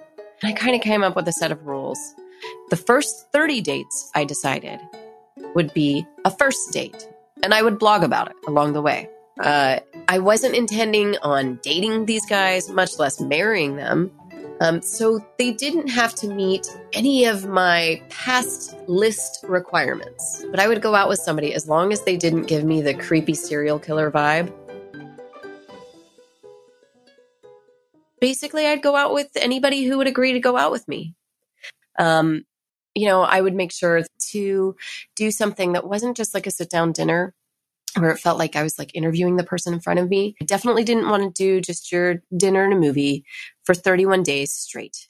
And 0.42 0.52
I 0.52 0.54
kind 0.54 0.76
of 0.76 0.82
came 0.82 1.04
up 1.04 1.16
with 1.16 1.28
a 1.28 1.34
set 1.34 1.52
of 1.52 1.66
rules. 1.66 2.16
The 2.70 2.76
first 2.76 3.32
30 3.32 3.62
dates 3.62 4.12
I 4.16 4.24
decided 4.24 4.80
would 5.56 5.74
be 5.74 6.06
a 6.26 6.32
first 6.32 6.72
date 6.72 7.08
and 7.44 7.54
I 7.54 7.62
would 7.62 7.80
blog 7.80 8.04
about 8.04 8.30
it 8.30 8.36
along 8.48 8.74
the 8.74 8.82
way. 8.82 9.10
Uh, 9.40 9.80
I 10.08 10.20
wasn't 10.20 10.56
intending 10.56 11.18
on 11.24 11.60
dating 11.64 12.06
these 12.06 12.26
guys, 12.26 12.70
much 12.70 13.00
less 13.00 13.20
marrying 13.20 13.76
them. 13.76 14.12
Um, 14.62 14.80
so 14.84 15.26
they 15.40 15.52
didn't 15.52 15.88
have 15.88 16.14
to 16.16 16.28
meet 16.28 16.68
any 16.94 17.26
of 17.26 17.48
my 17.48 18.00
past 18.10 18.78
list 18.88 19.44
requirements. 19.48 20.46
But 20.52 20.60
I 20.60 20.68
would 20.68 20.84
go 20.84 20.94
out 20.94 21.10
with 21.10 21.18
somebody 21.18 21.56
as 21.56 21.68
long 21.68 21.92
as 21.92 22.04
they 22.04 22.16
didn't 22.16 22.44
give 22.44 22.64
me 22.64 22.80
the 22.80 22.94
creepy 22.94 23.34
serial 23.34 23.80
killer 23.80 24.12
vibe. 24.12 24.54
Basically, 28.20 28.68
I'd 28.68 28.84
go 28.84 28.96
out 28.96 29.16
with 29.16 29.30
anybody 29.36 29.84
who 29.84 29.98
would 29.98 30.06
agree 30.06 30.34
to 30.34 30.40
go 30.40 30.56
out 30.56 30.72
with 30.72 30.88
me. 30.88 31.16
Um, 31.98 32.44
you 32.94 33.08
know, 33.08 33.24
I 33.24 33.42
would 33.42 33.56
make 33.56 33.72
sure 33.72 34.04
to 34.30 34.76
do 35.16 35.32
something 35.32 35.72
that 35.72 35.88
wasn't 35.88 36.16
just 36.16 36.36
like 36.36 36.46
a 36.46 36.52
sit 36.52 36.70
down 36.70 36.92
dinner 36.92 37.34
where 37.98 38.12
it 38.12 38.20
felt 38.20 38.40
like 38.40 38.56
I 38.56 38.64
was 38.64 38.80
like 38.80 38.96
interviewing 38.96 39.36
the 39.36 39.44
person 39.44 39.74
in 39.74 39.80
front 39.80 40.00
of 40.00 40.10
me. 40.10 40.36
I 40.42 40.46
definitely 40.46 40.84
didn't 40.84 41.10
want 41.10 41.24
to 41.24 41.44
do 41.44 41.62
just 41.62 41.92
your 41.92 42.24
dinner 42.36 42.64
and 42.64 42.74
a 42.74 42.78
movie 42.78 43.26
for 43.64 43.74
31 43.74 44.24
days 44.24 44.54
straight. 44.54 45.08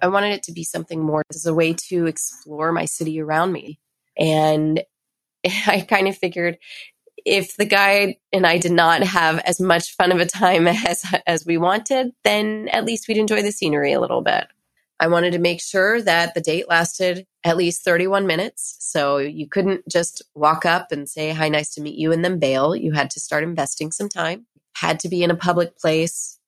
I 0.00 0.08
wanted 0.08 0.32
it 0.32 0.42
to 0.44 0.52
be 0.52 0.64
something 0.64 1.00
more 1.02 1.22
as 1.30 1.46
a 1.46 1.54
way 1.54 1.74
to 1.88 2.06
explore 2.06 2.72
my 2.72 2.84
city 2.84 3.20
around 3.20 3.52
me. 3.52 3.80
And 4.18 4.82
I 5.66 5.80
kind 5.88 6.08
of 6.08 6.16
figured 6.16 6.58
if 7.24 7.56
the 7.56 7.66
guy 7.66 8.16
and 8.32 8.46
I 8.46 8.58
did 8.58 8.72
not 8.72 9.02
have 9.02 9.38
as 9.40 9.60
much 9.60 9.94
fun 9.96 10.12
of 10.12 10.20
a 10.20 10.26
time 10.26 10.66
as 10.68 11.04
as 11.26 11.46
we 11.46 11.58
wanted, 11.58 12.12
then 12.24 12.68
at 12.72 12.84
least 12.84 13.08
we'd 13.08 13.18
enjoy 13.18 13.42
the 13.42 13.52
scenery 13.52 13.92
a 13.92 14.00
little 14.00 14.22
bit. 14.22 14.46
I 15.00 15.08
wanted 15.08 15.32
to 15.32 15.38
make 15.38 15.62
sure 15.62 16.02
that 16.02 16.34
the 16.34 16.42
date 16.42 16.68
lasted 16.68 17.26
at 17.42 17.56
least 17.56 17.82
31 17.82 18.26
minutes. 18.26 18.76
So 18.80 19.16
you 19.16 19.48
couldn't 19.48 19.88
just 19.88 20.22
walk 20.34 20.66
up 20.66 20.92
and 20.92 21.08
say, 21.08 21.30
Hi, 21.30 21.48
nice 21.48 21.74
to 21.74 21.80
meet 21.80 21.98
you, 21.98 22.12
and 22.12 22.22
then 22.22 22.38
bail. 22.38 22.76
You 22.76 22.92
had 22.92 23.10
to 23.12 23.20
start 23.20 23.42
investing 23.42 23.92
some 23.92 24.10
time, 24.10 24.46
had 24.76 25.00
to 25.00 25.08
be 25.08 25.22
in 25.22 25.30
a 25.30 25.36
public 25.36 25.78
place. 25.78 26.38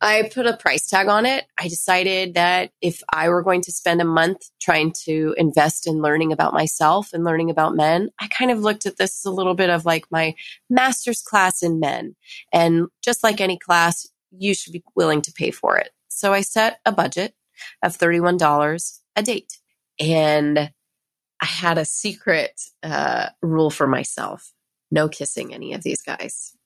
I 0.00 0.30
put 0.32 0.46
a 0.46 0.56
price 0.56 0.88
tag 0.88 1.08
on 1.08 1.26
it. 1.26 1.44
I 1.58 1.68
decided 1.68 2.32
that 2.32 2.70
if 2.80 3.02
I 3.12 3.28
were 3.28 3.42
going 3.42 3.60
to 3.60 3.72
spend 3.72 4.00
a 4.00 4.06
month 4.06 4.48
trying 4.58 4.94
to 5.04 5.34
invest 5.36 5.86
in 5.86 6.00
learning 6.00 6.32
about 6.32 6.54
myself 6.54 7.12
and 7.12 7.22
learning 7.22 7.50
about 7.50 7.76
men, 7.76 8.08
I 8.18 8.28
kind 8.28 8.50
of 8.50 8.60
looked 8.60 8.86
at 8.86 8.96
this 8.96 9.20
as 9.20 9.30
a 9.30 9.34
little 9.34 9.54
bit 9.54 9.68
of 9.68 9.84
like 9.84 10.06
my 10.10 10.34
master's 10.70 11.20
class 11.20 11.62
in 11.62 11.80
men. 11.80 12.16
And 12.50 12.86
just 13.04 13.22
like 13.22 13.42
any 13.42 13.58
class, 13.58 14.08
you 14.30 14.54
should 14.54 14.72
be 14.72 14.82
willing 14.96 15.20
to 15.20 15.32
pay 15.32 15.50
for 15.50 15.76
it. 15.76 15.90
So 16.08 16.32
I 16.32 16.40
set 16.40 16.80
a 16.86 16.92
budget 16.92 17.34
of 17.82 17.96
$31 17.96 18.98
a 19.16 19.22
date. 19.22 19.58
And 19.98 20.58
I 20.58 21.46
had 21.46 21.78
a 21.78 21.84
secret 21.84 22.60
uh, 22.82 23.28
rule 23.42 23.70
for 23.70 23.86
myself 23.86 24.52
no 24.90 25.08
kissing 25.08 25.54
any 25.54 25.72
of 25.72 25.82
these 25.82 26.02
guys. 26.02 26.56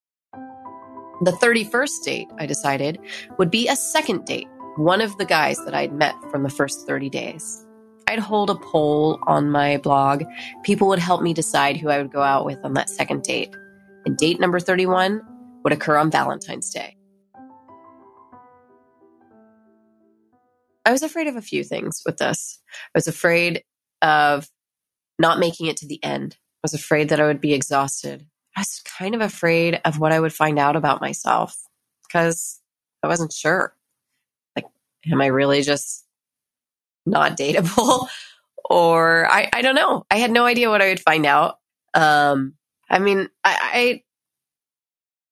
The 1.22 1.32
31st 1.32 2.04
date, 2.04 2.28
I 2.38 2.46
decided, 2.46 2.98
would 3.38 3.50
be 3.50 3.68
a 3.68 3.76
second 3.76 4.24
date, 4.24 4.48
one 4.76 5.00
of 5.00 5.16
the 5.18 5.24
guys 5.24 5.58
that 5.64 5.74
I'd 5.74 5.92
met 5.92 6.14
from 6.30 6.42
the 6.42 6.50
first 6.50 6.86
30 6.86 7.08
days. 7.08 7.64
I'd 8.08 8.18
hold 8.18 8.50
a 8.50 8.56
poll 8.56 9.18
on 9.26 9.50
my 9.50 9.78
blog. 9.78 10.24
People 10.62 10.88
would 10.88 10.98
help 10.98 11.22
me 11.22 11.32
decide 11.32 11.76
who 11.76 11.88
I 11.88 11.98
would 11.98 12.12
go 12.12 12.22
out 12.22 12.44
with 12.44 12.58
on 12.64 12.74
that 12.74 12.90
second 12.90 13.22
date. 13.22 13.54
And 14.04 14.16
date 14.16 14.40
number 14.40 14.60
31 14.60 15.22
would 15.62 15.72
occur 15.72 15.96
on 15.96 16.10
Valentine's 16.10 16.70
Day. 16.70 16.96
I 20.84 20.92
was 20.92 21.02
afraid 21.02 21.26
of 21.26 21.36
a 21.36 21.42
few 21.42 21.64
things 21.64 22.02
with 22.04 22.18
this. 22.18 22.60
I 22.72 22.98
was 22.98 23.08
afraid 23.08 23.64
of 24.02 24.48
not 25.18 25.38
making 25.38 25.66
it 25.66 25.76
to 25.78 25.86
the 25.86 26.02
end. 26.02 26.36
I 26.38 26.64
was 26.64 26.74
afraid 26.74 27.08
that 27.08 27.20
I 27.20 27.26
would 27.26 27.40
be 27.40 27.54
exhausted. 27.54 28.26
I 28.56 28.60
was 28.60 28.82
kind 28.98 29.14
of 29.14 29.20
afraid 29.20 29.80
of 29.84 29.98
what 29.98 30.12
I 30.12 30.20
would 30.20 30.32
find 30.32 30.58
out 30.58 30.76
about 30.76 31.00
myself 31.00 31.56
because 32.06 32.60
I 33.02 33.08
wasn't 33.08 33.32
sure. 33.32 33.74
Like, 34.54 34.66
am 35.10 35.20
I 35.20 35.26
really 35.26 35.62
just 35.62 36.04
not 37.06 37.36
dateable? 37.36 38.08
or 38.70 39.26
I, 39.30 39.48
I 39.52 39.62
don't 39.62 39.74
know. 39.74 40.06
I 40.10 40.16
had 40.16 40.30
no 40.30 40.44
idea 40.46 40.70
what 40.70 40.82
I 40.82 40.88
would 40.88 41.00
find 41.00 41.26
out. 41.26 41.58
Um, 41.94 42.54
I 42.90 42.98
mean, 42.98 43.28
I, 43.44 44.02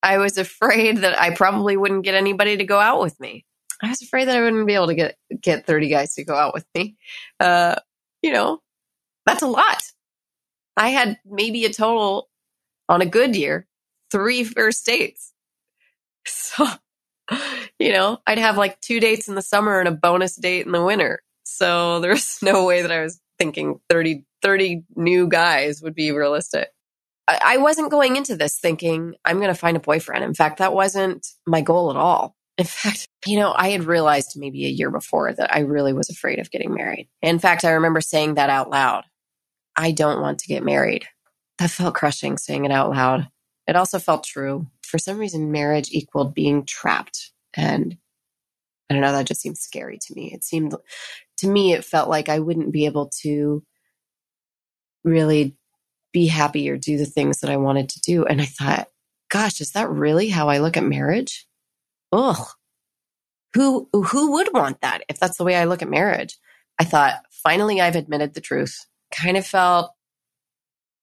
I, 0.03 0.15
I 0.15 0.19
was 0.19 0.39
afraid 0.39 0.99
that 0.99 1.21
I 1.21 1.31
probably 1.35 1.77
wouldn't 1.77 2.05
get 2.05 2.15
anybody 2.15 2.57
to 2.57 2.65
go 2.65 2.79
out 2.79 3.01
with 3.01 3.19
me. 3.21 3.45
I 3.83 3.89
was 3.89 4.03
afraid 4.03 4.29
that 4.29 4.37
I 4.37 4.41
wouldn't 4.41 4.67
be 4.67 4.75
able 4.75 4.87
to 4.87 4.95
get 4.95 5.17
get 5.41 5.67
30 5.67 5.89
guys 5.89 6.15
to 6.15 6.25
go 6.25 6.35
out 6.35 6.55
with 6.55 6.65
me. 6.75 6.97
Uh, 7.41 7.77
you 8.23 8.33
know, 8.33 8.63
that's 9.27 9.43
a 9.43 9.49
lot. 9.49 9.83
I 10.77 10.89
had 10.91 11.19
maybe 11.27 11.65
a 11.65 11.73
total 11.73 12.29
on 12.89 13.03
a 13.03 13.07
good 13.07 13.37
year, 13.37 13.67
three 14.11 14.45
first 14.45 14.87
dates. 14.87 15.33
So, 16.25 16.67
you 17.79 17.93
know, 17.93 18.19
I'd 18.27 18.39
have 18.39 18.57
like 18.57 18.81
two 18.81 19.01
dates 19.01 19.27
in 19.27 19.35
the 19.35 19.43
summer 19.43 19.81
and 19.81 19.89
a 19.89 19.93
bonus 19.93 20.37
date 20.37 20.67
in 20.67 20.73
the 20.73 20.85
winter. 20.85 21.23
So 21.45 21.99
there's 22.01 22.39
no 22.43 22.65
way 22.65 22.83
that 22.83 22.93
I 22.93 23.03
was 23.03 23.21
thinking 23.39 23.81
30, 23.89 24.25
30 24.43 24.85
new 24.95 25.29
guys 25.29 25.83
would 25.83 25.95
be 25.95 26.13
realistic. 26.13 26.69
I, 27.27 27.41
I 27.45 27.57
wasn't 27.57 27.91
going 27.91 28.17
into 28.17 28.37
this 28.37 28.59
thinking 28.59 29.15
I'm 29.25 29.39
going 29.39 29.49
to 29.49 29.55
find 29.55 29.77
a 29.77 29.81
boyfriend. 29.81 30.25
In 30.25 30.35
fact, 30.35 30.59
that 30.59 30.75
wasn't 30.75 31.27
my 31.47 31.61
goal 31.61 31.91
at 31.91 31.97
all. 31.97 32.37
In 32.59 32.65
fact, 32.65 33.09
you 33.27 33.39
know, 33.39 33.53
I 33.57 33.71
had 33.71 33.85
realized 33.85 34.37
maybe 34.37 34.67
a 34.67 34.71
year 34.71 34.91
before 34.91 35.33
that 35.33 35.55
I 35.55 35.61
really 35.61 35.93
was 35.93 36.11
afraid 36.11 36.39
of 36.39 36.51
getting 36.51 36.75
married. 36.75 37.09
In 37.21 37.39
fact, 37.39 37.65
I 37.65 37.71
remember 37.71 38.01
saying 38.01 38.35
that 38.35 38.51
out 38.51 38.71
loud. 38.71 39.05
I 39.77 39.93
don't 39.93 40.21
want 40.21 40.39
to 40.41 40.49
get 40.49 40.65
married. 40.65 41.07
That 41.59 41.71
felt 41.71 41.95
crushing 41.95 42.39
saying 42.39 42.65
it 42.65 42.73
out 42.73 42.91
loud. 42.91 43.29
It 43.67 43.77
also 43.77 43.99
felt 43.99 44.25
true. 44.25 44.67
For 44.83 44.99
some 44.99 45.19
reason, 45.19 45.53
marriage 45.53 45.91
equaled 45.93 46.35
being 46.35 46.65
trapped. 46.67 47.33
And 47.55 47.97
I 48.91 48.95
don't 48.95 49.03
know, 49.03 49.13
that 49.13 49.27
just 49.27 49.41
seemed 49.41 49.59
scary 49.59 49.99
to 50.03 50.15
me. 50.15 50.33
It 50.33 50.45
seemed, 50.45 50.75
to 51.39 51.49
me, 51.49 51.73
it 51.73 51.85
felt 51.85 52.09
like 52.09 52.29
I 52.29 52.41
wouldn't 52.41 52.73
be 52.73 52.87
able 52.87 53.11
to 53.23 53.63
really 55.05 55.57
be 56.13 56.27
happy 56.27 56.69
or 56.69 56.77
do 56.77 56.99
the 56.99 57.07
things 57.07 57.41
that 57.41 57.51
I 57.51 57.57
wanted 57.57 57.89
to 57.91 58.01
do. 58.01 58.25
And 58.25 58.41
I 58.41 58.45
thought, 58.45 58.89
gosh, 59.31 59.61
is 59.61 59.73
that 59.73 59.89
really 59.89 60.29
how 60.29 60.49
I 60.49 60.59
look 60.59 60.77
at 60.77 60.85
marriage? 60.85 61.47
Ugh, 62.13 62.47
who, 63.55 63.89
who 63.93 64.33
would 64.33 64.53
want 64.53 64.81
that 64.81 65.03
if 65.09 65.19
that's 65.19 65.39
the 65.39 65.45
way 65.45 65.57
I 65.57 65.65
look 65.65 65.83
at 65.83 65.89
marriage? 65.89 66.39
I 66.79 66.85
thought, 66.85 67.15
finally, 67.31 67.81
I've 67.81 67.97
admitted 67.97 68.35
the 68.35 68.41
truth. 68.41 68.87
Kind 69.11 69.37
of 69.37 69.47
felt 69.47 69.93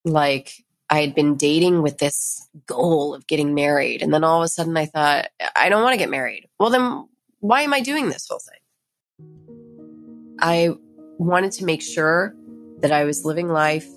like 0.04 0.54
I 0.90 1.02
had 1.02 1.14
been 1.14 1.36
dating 1.36 1.82
with 1.82 2.00
this 2.00 2.48
goal 2.66 3.14
of 3.14 3.28
getting 3.28 3.54
married. 3.54 4.02
And 4.02 4.14
then 4.14 4.24
all 4.24 4.42
of 4.42 4.46
a 4.46 4.48
sudden 4.48 4.76
I 4.76 4.86
thought, 4.86 5.28
I 5.56 5.70
don't 5.70 5.84
want 5.84 5.94
to 5.94 6.00
get 6.00 6.10
married. 6.10 6.48
Well, 6.60 6.72
then 6.72 7.08
why 7.40 7.62
am 7.62 7.74
I 7.74 7.82
doing 7.82 8.10
this 8.10 8.28
whole 8.28 8.40
thing? 8.40 10.38
I 10.40 10.72
wanted 11.18 11.52
to 11.54 11.66
make 11.66 11.82
sure 11.82 12.34
that 12.80 12.92
I 12.92 13.04
was 13.04 13.26
living 13.26 13.50
life 13.50 13.88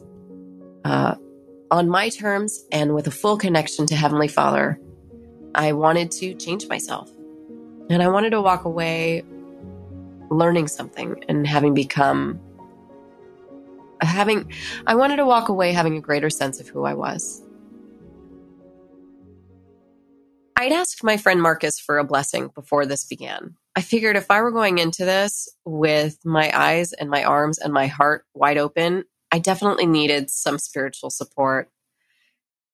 uh, 0.85 1.15
on 1.71 1.89
my 1.89 2.11
terms 2.11 2.65
and 2.71 2.95
with 2.95 3.07
a 3.07 3.13
full 3.13 3.39
connection 3.39 3.87
to 3.87 3.97
Heavenly 3.97 4.29
Father 4.29 4.79
I 5.55 5.73
wanted 5.73 6.11
to 6.13 6.35
change 6.35 6.69
myself. 6.69 7.11
And 7.91 8.03
I 8.03 8.09
wanted 8.09 8.31
to 8.31 8.41
walk 8.41 8.65
away 8.65 9.25
learning 10.31 10.69
something 10.69 11.23
and 11.29 11.47
having 11.47 11.75
become 11.75 12.41
having 14.01 14.51
I 14.87 14.95
wanted 14.95 15.17
to 15.17 15.27
walk 15.27 15.49
away 15.49 15.73
having 15.73 15.97
a 15.97 16.01
greater 16.01 16.31
sense 16.31 16.59
of 16.59 16.69
who 16.69 16.85
I 16.85 16.95
was. 16.95 17.43
I'd 20.57 20.73
asked 20.73 21.03
my 21.03 21.17
friend 21.17 21.43
Marcus 21.43 21.79
for 21.79 21.99
a 21.99 22.05
blessing 22.05 22.51
before 22.55 22.87
this 22.87 23.05
began. 23.05 23.57
I 23.75 23.81
figured 23.81 24.17
if 24.17 24.31
I 24.31 24.43
were 24.43 24.53
going 24.53 24.79
into 24.79 25.05
this 25.05 25.49
with 25.65 26.19
my 26.25 26.51
eyes 26.55 26.93
and 26.93 27.11
my 27.11 27.25
arms 27.25 27.59
and 27.59 27.73
my 27.73 27.87
heart 27.87 28.25
wide 28.35 28.59
open, 28.59 29.05
I 29.33 29.39
definitely 29.39 29.87
needed 29.87 30.31
some 30.31 30.59
spiritual 30.59 31.11
support. 31.11 31.71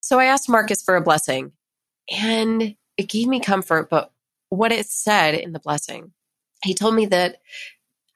So 0.00 0.18
I 0.18 0.26
asked 0.26 0.49
Marcus 0.49 0.82
for 0.82 0.97
a 0.97 1.02
blessing 1.02 1.52
and 2.11 2.77
it 2.97 3.09
gave 3.09 3.29
me 3.29 3.41
comfort. 3.41 3.88
But 3.91 4.12
what 4.49 4.73
it 4.73 4.87
said 4.87 5.35
in 5.35 5.53
the 5.53 5.61
blessing, 5.61 6.12
he 6.62 6.75
told 6.75 6.95
me 6.95 7.07
that 7.07 7.37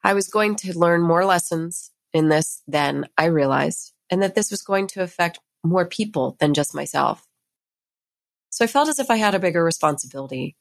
I 0.03 0.13
was 0.13 0.27
going 0.27 0.55
to 0.57 0.77
learn 0.77 1.01
more 1.01 1.25
lessons 1.25 1.91
in 2.13 2.29
this 2.29 2.61
than 2.67 3.07
I 3.17 3.25
realized, 3.25 3.93
and 4.09 4.21
that 4.21 4.35
this 4.35 4.51
was 4.51 4.61
going 4.61 4.87
to 4.87 5.01
affect 5.01 5.39
more 5.63 5.85
people 5.85 6.35
than 6.39 6.53
just 6.53 6.75
myself. 6.75 7.25
So 8.49 8.65
I 8.65 8.67
felt 8.67 8.89
as 8.89 8.99
if 8.99 9.09
I 9.09 9.15
had 9.15 9.33
a 9.33 9.39
bigger 9.39 9.63
responsibility 9.63 10.55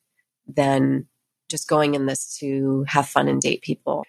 than 0.47 1.09
just 1.51 1.69
going 1.69 1.95
in 1.95 2.07
this 2.07 2.39
to 2.39 2.85
have 2.89 3.09
fun 3.09 3.29
and 3.29 3.41
date 3.41 3.63
people. 3.63 4.05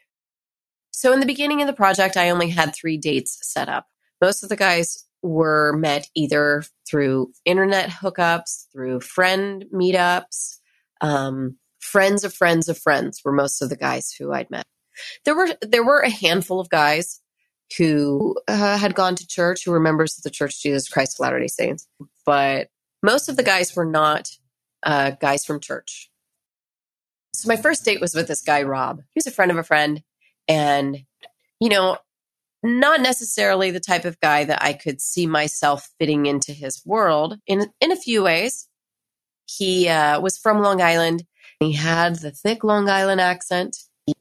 So 0.92 1.12
in 1.12 1.20
the 1.20 1.26
beginning 1.26 1.62
of 1.62 1.68
the 1.68 1.74
project, 1.74 2.16
I 2.16 2.30
only 2.30 2.50
had 2.50 2.74
three 2.74 2.98
dates 2.98 3.40
set 3.42 3.68
up. 3.68 3.88
Most 4.22 4.44
of 4.44 4.50
the 4.50 4.56
guys 4.56 5.06
were 5.24 5.74
met 5.74 6.08
either 6.16 6.64
through 6.88 7.32
internet 7.46 7.90
hookups, 7.90 8.66
through 8.72 9.00
friend 9.00 9.66
meetups, 9.74 10.58
um, 11.02 11.58
friends 11.80 12.24
of 12.24 12.34
friends 12.34 12.70
of 12.70 12.78
friends 12.78 13.22
were 13.24 13.32
most 13.32 13.62
of 13.62 13.70
the 13.70 13.78
guys 13.78 14.14
who 14.18 14.34
I'd 14.34 14.52
met. 14.52 14.66
There 15.26 15.36
were 15.36 15.50
there 15.62 15.84
were 15.84 16.02
a 16.02 16.10
handful 16.10 16.60
of 16.60 16.70
guys 16.70 17.22
who 17.78 18.38
uh, 18.48 18.78
had 18.78 18.94
gone 18.94 19.16
to 19.16 19.28
church, 19.28 19.66
who 19.66 19.72
were 19.72 19.80
members 19.80 20.18
of 20.18 20.24
the 20.24 20.30
Church 20.30 20.56
of 20.56 20.62
Jesus 20.62 20.90
Christ 20.90 21.16
of 21.16 21.24
Latter 21.24 21.40
Day 21.40 21.48
Saints, 21.48 21.88
but 22.26 22.68
most 23.02 23.30
of 23.30 23.38
the 23.38 23.44
guys 23.44 23.76
were 23.76 23.86
not 23.86 24.30
uh, 24.84 25.12
guys 25.12 25.46
from 25.46 25.60
church. 25.60 26.12
So 27.34 27.48
my 27.48 27.56
first 27.56 27.84
date 27.84 28.00
was 28.00 28.14
with 28.14 28.28
this 28.28 28.42
guy 28.42 28.62
Rob. 28.64 28.98
He 28.98 29.18
was 29.18 29.28
a 29.28 29.32
friend 29.32 29.50
of 29.50 29.58
a 29.58 29.64
friend, 29.64 30.04
and 30.48 31.04
you 31.60 31.70
know 31.70 31.98
not 32.64 33.02
necessarily 33.02 33.72
the 33.72 33.80
type 33.80 34.06
of 34.06 34.20
guy 34.22 34.46
that 34.46 34.64
I 34.64 34.74
could 34.74 35.02
see 35.02 35.28
myself 35.28 35.90
fitting 36.00 36.26
into 36.26 36.54
his 36.54 36.82
world 36.86 37.38
in 37.46 37.68
in 37.82 37.92
a 37.92 37.98
few 37.98 38.24
ways. 38.24 38.68
He 39.46 39.90
uh, 39.90 40.22
was 40.22 40.38
from 40.38 40.62
Long 40.62 40.82
Island. 40.82 41.26
He 41.60 41.74
had 41.74 42.16
the 42.16 42.32
thick 42.32 42.64
Long 42.64 42.90
Island 42.90 43.20
accent, 43.20 43.78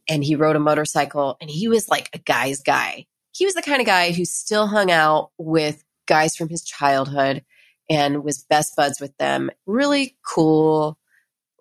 and 0.08 0.24
he 0.24 0.34
rode 0.34 0.56
a 0.56 0.60
motorcycle. 0.60 1.36
And 1.40 1.48
he 1.48 1.68
was 1.68 1.88
like 1.88 2.10
a 2.12 2.18
guy's 2.18 2.60
guy. 2.60 3.06
He 3.32 3.44
was 3.44 3.54
the 3.54 3.62
kind 3.62 3.80
of 3.80 3.86
guy 3.86 4.12
who 4.12 4.24
still 4.24 4.66
hung 4.66 4.90
out 4.90 5.30
with 5.38 5.82
guys 6.06 6.36
from 6.36 6.48
his 6.48 6.64
childhood 6.64 7.44
and 7.88 8.24
was 8.24 8.44
best 8.44 8.76
buds 8.76 9.00
with 9.00 9.16
them. 9.18 9.50
Really 9.66 10.16
cool, 10.26 10.98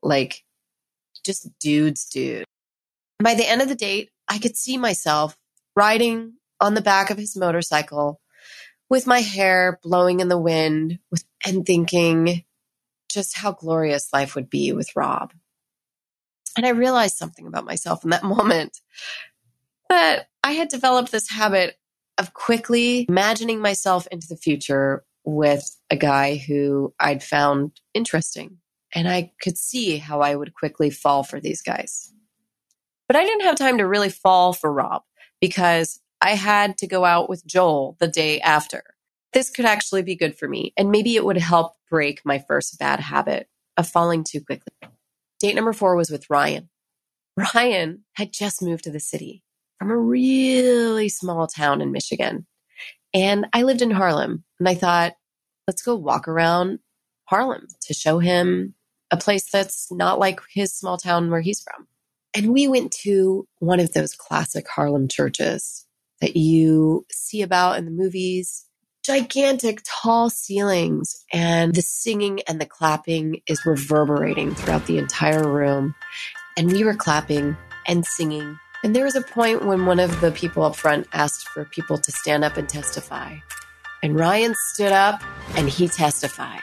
like 0.01 0.43
just 1.23 1.47
dudes, 1.59 2.05
dude. 2.05 2.45
By 3.23 3.35
the 3.35 3.47
end 3.47 3.61
of 3.61 3.69
the 3.69 3.75
date, 3.75 4.09
I 4.27 4.39
could 4.39 4.57
see 4.57 4.77
myself 4.77 5.38
riding 5.75 6.33
on 6.61 6.75
the 6.75 6.81
back 6.81 7.09
of 7.09 7.17
his 7.17 7.35
motorcycle 7.35 8.21
with 8.89 9.07
my 9.07 9.19
hair 9.19 9.79
blowing 9.83 10.19
in 10.19 10.29
the 10.29 10.37
wind 10.37 10.99
and 11.45 11.65
thinking 11.65 12.43
just 13.11 13.37
how 13.37 13.51
glorious 13.51 14.13
life 14.13 14.35
would 14.35 14.49
be 14.49 14.71
with 14.71 14.95
Rob. 14.95 15.33
And 16.55 16.65
I 16.65 16.69
realized 16.69 17.17
something 17.17 17.47
about 17.47 17.65
myself 17.65 18.03
in 18.03 18.11
that 18.11 18.23
moment 18.23 18.79
that 19.89 20.27
I 20.43 20.53
had 20.53 20.69
developed 20.69 21.11
this 21.11 21.29
habit 21.29 21.75
of 22.17 22.33
quickly 22.33 23.05
imagining 23.09 23.59
myself 23.59 24.07
into 24.11 24.27
the 24.27 24.37
future 24.37 25.03
with 25.23 25.63
a 25.89 25.95
guy 25.95 26.35
who 26.35 26.93
I'd 26.99 27.23
found 27.23 27.79
interesting. 27.93 28.57
And 28.93 29.07
I 29.07 29.31
could 29.41 29.57
see 29.57 29.97
how 29.97 30.21
I 30.21 30.35
would 30.35 30.53
quickly 30.53 30.89
fall 30.89 31.23
for 31.23 31.39
these 31.39 31.61
guys. 31.61 32.13
But 33.07 33.15
I 33.15 33.23
didn't 33.23 33.45
have 33.45 33.55
time 33.55 33.77
to 33.77 33.87
really 33.87 34.09
fall 34.09 34.53
for 34.53 34.71
Rob 34.71 35.03
because 35.39 36.01
I 36.21 36.35
had 36.35 36.77
to 36.77 36.87
go 36.87 37.03
out 37.03 37.29
with 37.29 37.45
Joel 37.45 37.97
the 37.99 38.07
day 38.07 38.39
after. 38.41 38.83
This 39.33 39.49
could 39.49 39.65
actually 39.65 40.03
be 40.03 40.15
good 40.15 40.37
for 40.37 40.47
me, 40.47 40.73
and 40.77 40.91
maybe 40.91 41.15
it 41.15 41.25
would 41.25 41.37
help 41.37 41.73
break 41.89 42.21
my 42.23 42.39
first 42.47 42.77
bad 42.77 42.99
habit 42.99 43.47
of 43.77 43.87
falling 43.87 44.23
too 44.23 44.41
quickly. 44.41 44.73
Date 45.39 45.55
number 45.55 45.73
four 45.73 45.95
was 45.95 46.11
with 46.11 46.29
Ryan. 46.29 46.69
Ryan 47.37 48.03
had 48.13 48.31
just 48.31 48.61
moved 48.61 48.83
to 48.83 48.91
the 48.91 48.99
city 48.99 49.43
from 49.79 49.89
a 49.89 49.97
really 49.97 51.09
small 51.09 51.47
town 51.47 51.81
in 51.81 51.91
Michigan. 51.91 52.45
And 53.13 53.47
I 53.53 53.63
lived 53.63 53.81
in 53.81 53.91
Harlem 53.91 54.43
and 54.59 54.69
I 54.69 54.75
thought, 54.75 55.13
let's 55.67 55.81
go 55.81 55.95
walk 55.95 56.27
around 56.27 56.79
Harlem 57.25 57.67
to 57.87 57.93
show 57.93 58.19
him 58.19 58.75
a 59.09 59.17
place 59.17 59.49
that's 59.49 59.91
not 59.91 60.19
like 60.19 60.39
his 60.53 60.73
small 60.73 60.97
town 60.97 61.31
where 61.31 61.41
he's 61.41 61.61
from. 61.61 61.87
And 62.33 62.53
we 62.53 62.67
went 62.67 62.91
to 63.03 63.47
one 63.59 63.79
of 63.79 63.93
those 63.93 64.13
classic 64.13 64.67
Harlem 64.67 65.07
churches 65.07 65.85
that 66.21 66.35
you 66.35 67.05
see 67.11 67.41
about 67.41 67.77
in 67.77 67.85
the 67.85 67.91
movies. 67.91 68.65
Gigantic, 69.03 69.81
tall 69.83 70.29
ceilings, 70.29 71.25
and 71.33 71.73
the 71.73 71.81
singing 71.81 72.41
and 72.47 72.61
the 72.61 72.67
clapping 72.67 73.41
is 73.47 73.65
reverberating 73.65 74.53
throughout 74.53 74.85
the 74.85 74.99
entire 74.99 75.47
room. 75.47 75.95
And 76.55 76.71
we 76.71 76.83
were 76.83 76.93
clapping 76.93 77.57
and 77.87 78.05
singing. 78.05 78.59
And 78.83 78.95
there 78.95 79.05
was 79.05 79.15
a 79.15 79.21
point 79.21 79.65
when 79.65 79.85
one 79.85 79.99
of 79.99 80.21
the 80.21 80.31
people 80.31 80.63
up 80.63 80.75
front 80.75 81.07
asked 81.13 81.47
for 81.47 81.65
people 81.65 81.97
to 81.97 82.11
stand 82.11 82.43
up 82.43 82.57
and 82.57 82.69
testify. 82.69 83.37
And 84.03 84.15
Ryan 84.15 84.55
stood 84.73 84.91
up 84.91 85.21
and 85.55 85.69
he 85.69 85.87
testified. 85.87 86.61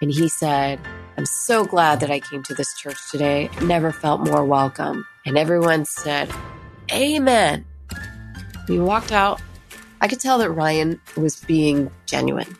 And 0.00 0.10
he 0.12 0.28
said, 0.28 0.80
I'm 1.16 1.26
so 1.26 1.64
glad 1.64 2.00
that 2.00 2.10
I 2.10 2.20
came 2.20 2.44
to 2.44 2.54
this 2.54 2.72
church 2.76 3.10
today. 3.10 3.50
never 3.62 3.90
felt 3.90 4.20
more 4.20 4.44
welcome. 4.44 5.04
And 5.26 5.36
everyone 5.36 5.84
said, 5.84 6.32
Amen. 6.92 7.64
We 8.68 8.78
walked 8.78 9.12
out. 9.12 9.40
I 10.00 10.08
could 10.08 10.20
tell 10.20 10.38
that 10.38 10.50
Ryan 10.50 11.00
was 11.16 11.42
being 11.44 11.90
genuine. 12.06 12.56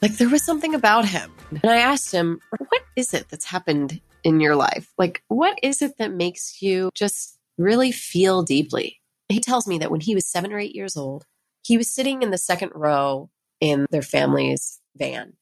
Like 0.00 0.16
there 0.16 0.28
was 0.28 0.44
something 0.44 0.74
about 0.74 1.04
him. 1.04 1.32
And 1.50 1.70
I 1.70 1.78
asked 1.78 2.12
him, 2.12 2.40
What 2.50 2.82
is 2.96 3.12
it 3.12 3.28
that's 3.28 3.44
happened 3.44 4.00
in 4.22 4.40
your 4.40 4.54
life? 4.54 4.92
Like, 4.98 5.22
what 5.28 5.58
is 5.62 5.82
it 5.82 5.98
that 5.98 6.12
makes 6.12 6.62
you 6.62 6.90
just 6.94 7.38
really 7.56 7.90
feel 7.90 8.42
deeply? 8.42 9.00
He 9.28 9.40
tells 9.40 9.66
me 9.66 9.78
that 9.78 9.90
when 9.90 10.00
he 10.00 10.14
was 10.14 10.26
seven 10.26 10.52
or 10.52 10.58
eight 10.58 10.74
years 10.74 10.96
old, 10.96 11.26
he 11.62 11.76
was 11.76 11.90
sitting 11.90 12.22
in 12.22 12.30
the 12.30 12.38
second 12.38 12.72
row 12.74 13.30
in 13.60 13.86
their 13.90 14.02
family's 14.02 14.80
van. 14.96 15.34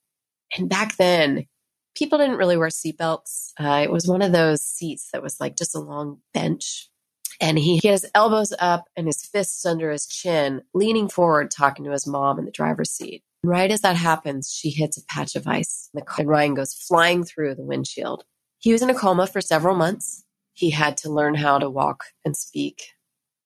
And 0.56 0.68
back 0.68 0.96
then, 0.96 1.46
people 1.94 2.18
didn't 2.18 2.36
really 2.36 2.56
wear 2.56 2.68
seatbelts. 2.68 3.52
Uh, 3.58 3.82
it 3.82 3.90
was 3.90 4.08
one 4.08 4.22
of 4.22 4.32
those 4.32 4.62
seats 4.62 5.10
that 5.12 5.22
was 5.22 5.40
like 5.40 5.56
just 5.56 5.74
a 5.74 5.80
long 5.80 6.20
bench. 6.32 6.88
And 7.40 7.58
he, 7.58 7.78
he 7.78 7.88
had 7.88 7.94
his 7.94 8.10
elbows 8.14 8.52
up 8.58 8.84
and 8.96 9.06
his 9.06 9.22
fists 9.22 9.64
under 9.66 9.90
his 9.90 10.06
chin, 10.06 10.62
leaning 10.74 11.08
forward, 11.08 11.50
talking 11.50 11.84
to 11.84 11.92
his 11.92 12.06
mom 12.06 12.38
in 12.38 12.44
the 12.44 12.50
driver's 12.50 12.90
seat. 12.90 13.22
Right 13.42 13.70
as 13.70 13.82
that 13.82 13.96
happens, 13.96 14.50
she 14.52 14.70
hits 14.70 14.96
a 14.96 15.04
patch 15.06 15.36
of 15.36 15.46
ice 15.46 15.90
and 15.94 16.28
Ryan 16.28 16.54
goes 16.54 16.74
flying 16.74 17.24
through 17.24 17.54
the 17.54 17.62
windshield. 17.62 18.24
He 18.58 18.72
was 18.72 18.82
in 18.82 18.90
a 18.90 18.94
coma 18.94 19.26
for 19.26 19.40
several 19.40 19.76
months. 19.76 20.24
He 20.54 20.70
had 20.70 20.96
to 20.98 21.10
learn 21.10 21.34
how 21.34 21.58
to 21.58 21.68
walk 21.68 22.04
and 22.24 22.36
speak 22.36 22.82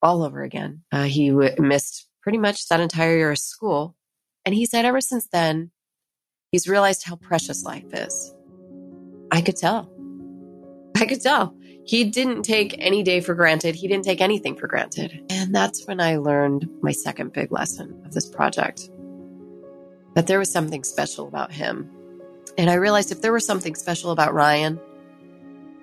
all 0.00 0.22
over 0.22 0.42
again. 0.42 0.82
Uh, 0.92 1.04
he 1.04 1.30
w- 1.30 1.54
missed 1.58 2.06
pretty 2.22 2.38
much 2.38 2.68
that 2.68 2.80
entire 2.80 3.16
year 3.16 3.32
of 3.32 3.38
school. 3.38 3.96
And 4.44 4.54
he 4.54 4.64
said 4.64 4.84
ever 4.84 5.00
since 5.00 5.28
then, 5.30 5.70
he's 6.50 6.68
realized 6.68 7.04
how 7.04 7.16
precious 7.16 7.64
life 7.64 7.92
is. 7.92 8.34
I 9.30 9.40
could 9.42 9.56
tell. 9.56 9.90
I 10.96 11.04
could 11.04 11.20
tell. 11.20 11.54
He 11.84 12.04
didn't 12.04 12.42
take 12.42 12.76
any 12.78 13.02
day 13.02 13.20
for 13.20 13.34
granted. 13.34 13.74
He 13.74 13.88
didn't 13.88 14.04
take 14.04 14.20
anything 14.20 14.56
for 14.56 14.66
granted. 14.68 15.24
And 15.30 15.54
that's 15.54 15.86
when 15.86 16.00
I 16.00 16.16
learned 16.16 16.68
my 16.82 16.92
second 16.92 17.32
big 17.32 17.50
lesson 17.50 18.02
of 18.04 18.12
this 18.12 18.28
project 18.28 18.90
that 20.14 20.26
there 20.26 20.38
was 20.38 20.52
something 20.52 20.84
special 20.84 21.26
about 21.26 21.52
him. 21.52 21.88
And 22.58 22.68
I 22.68 22.74
realized 22.74 23.12
if 23.12 23.22
there 23.22 23.32
was 23.32 23.46
something 23.46 23.74
special 23.74 24.10
about 24.10 24.34
Ryan, 24.34 24.80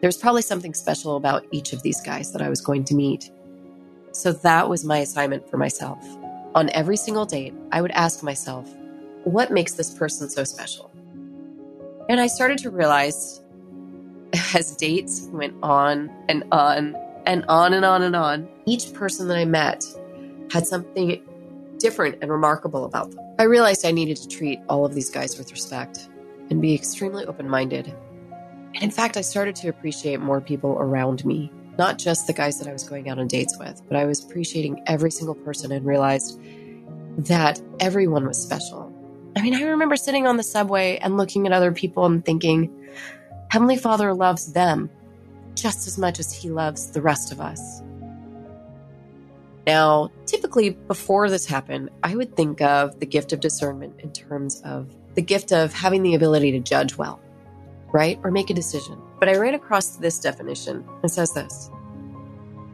there 0.02 0.08
was 0.08 0.18
probably 0.18 0.42
something 0.42 0.74
special 0.74 1.16
about 1.16 1.46
each 1.52 1.74
of 1.74 1.82
these 1.82 2.02
guys 2.02 2.32
that 2.34 2.42
I 2.42 2.50
was 2.50 2.62
going 2.62 2.84
to 2.86 2.96
meet. 2.96 3.32
So 4.12 4.32
that 4.32 4.70
was 4.70 4.84
my 4.84 5.00
assignment 5.00 5.50
for 5.50 5.58
myself. 5.58 5.98
On 6.56 6.70
every 6.72 6.98
single 6.98 7.26
date, 7.26 7.54
I 7.72 7.82
would 7.82 7.92
ask 7.92 8.24
myself, 8.24 8.70
what 9.24 9.52
makes 9.52 9.74
this 9.74 9.94
person 9.94 10.30
so 10.30 10.44
special? 10.44 10.92
And 12.10 12.20
I 12.20 12.28
started 12.28 12.58
to 12.60 12.70
realize 12.70 13.42
as 14.58 14.76
dates 14.76 15.30
went 15.32 15.54
on 15.62 16.10
and 16.28 16.44
on 16.52 16.96
and 17.28 17.46
on 17.48 17.76
and 17.76 17.86
on 17.86 18.02
and 18.02 18.16
on, 18.16 18.50
each 18.66 18.92
person 18.92 19.28
that 19.28 19.38
I 19.38 19.46
met 19.46 19.86
had 20.52 20.66
something 20.66 21.22
different 21.78 22.18
and 22.24 22.32
remarkable 22.32 22.84
about 22.84 23.12
them. 23.12 23.24
I 23.38 23.44
realized 23.44 23.86
I 23.86 23.92
needed 23.92 24.18
to 24.18 24.28
treat 24.28 24.60
all 24.68 24.84
of 24.84 24.96
these 24.96 25.12
guys 25.12 25.38
with 25.38 25.52
respect 25.52 26.10
and 26.50 26.60
be 26.60 26.74
extremely 26.74 27.24
open 27.28 27.48
minded. 27.48 27.94
And 28.74 28.84
in 28.84 28.90
fact, 28.90 29.16
I 29.16 29.22
started 29.22 29.56
to 29.58 29.68
appreciate 29.68 30.22
more 30.22 30.42
people 30.42 30.72
around 30.80 31.24
me, 31.24 31.52
not 31.78 32.00
just 32.00 32.26
the 32.26 32.34
guys 32.34 32.58
that 32.58 32.68
I 32.68 32.74
was 32.74 32.84
going 32.84 33.10
out 33.10 33.20
on 33.20 33.28
dates 33.28 33.56
with, 33.60 33.84
but 33.88 33.96
I 33.96 34.06
was 34.06 34.24
appreciating 34.24 34.82
every 34.88 35.12
single 35.12 35.36
person 35.36 35.72
and 35.72 35.86
realized 35.86 36.40
that 37.20 37.62
everyone 37.80 38.26
was 38.26 38.42
special 38.42 38.92
I 39.38 39.42
mean, 39.42 39.54
I 39.54 39.62
remember 39.62 39.96
sitting 39.96 40.26
on 40.26 40.38
the 40.38 40.44
subway 40.44 40.98
and 40.98 41.16
looking 41.16 41.46
at 41.46 41.54
other 41.54 41.72
people 41.72 42.08
and 42.08 42.26
thinking, 42.26 42.74
Heavenly 43.50 43.78
Father 43.78 44.14
loves 44.14 44.54
them 44.54 44.90
just 45.56 45.88
as 45.88 45.98
much 45.98 46.20
as 46.20 46.34
he 46.34 46.50
loves 46.50 46.92
the 46.92 47.02
rest 47.02 47.32
of 47.32 47.42
us. 47.42 47.82
Now, 49.66 50.12
typically 50.26 50.70
before 50.70 51.30
this 51.30 51.46
happened, 51.46 51.90
I 52.04 52.16
would 52.16 52.36
think 52.36 52.62
of 52.62 53.00
the 53.00 53.06
gift 53.06 53.34
of 53.34 53.40
discernment 53.40 54.00
in 54.00 54.12
terms 54.12 54.62
of 54.62 54.90
the 55.16 55.22
gift 55.22 55.52
of 55.52 55.74
having 55.74 56.04
the 56.04 56.16
ability 56.16 56.52
to 56.52 56.60
judge 56.60 56.98
well, 56.98 57.20
right? 57.92 58.20
Or 58.24 58.32
make 58.32 58.50
a 58.50 58.54
decision. 58.54 59.02
But 59.20 59.30
I 59.30 59.36
ran 59.36 59.56
across 59.56 59.98
this 59.98 60.20
definition 60.20 60.88
and 61.02 61.12
says 61.12 61.34
this 61.34 61.70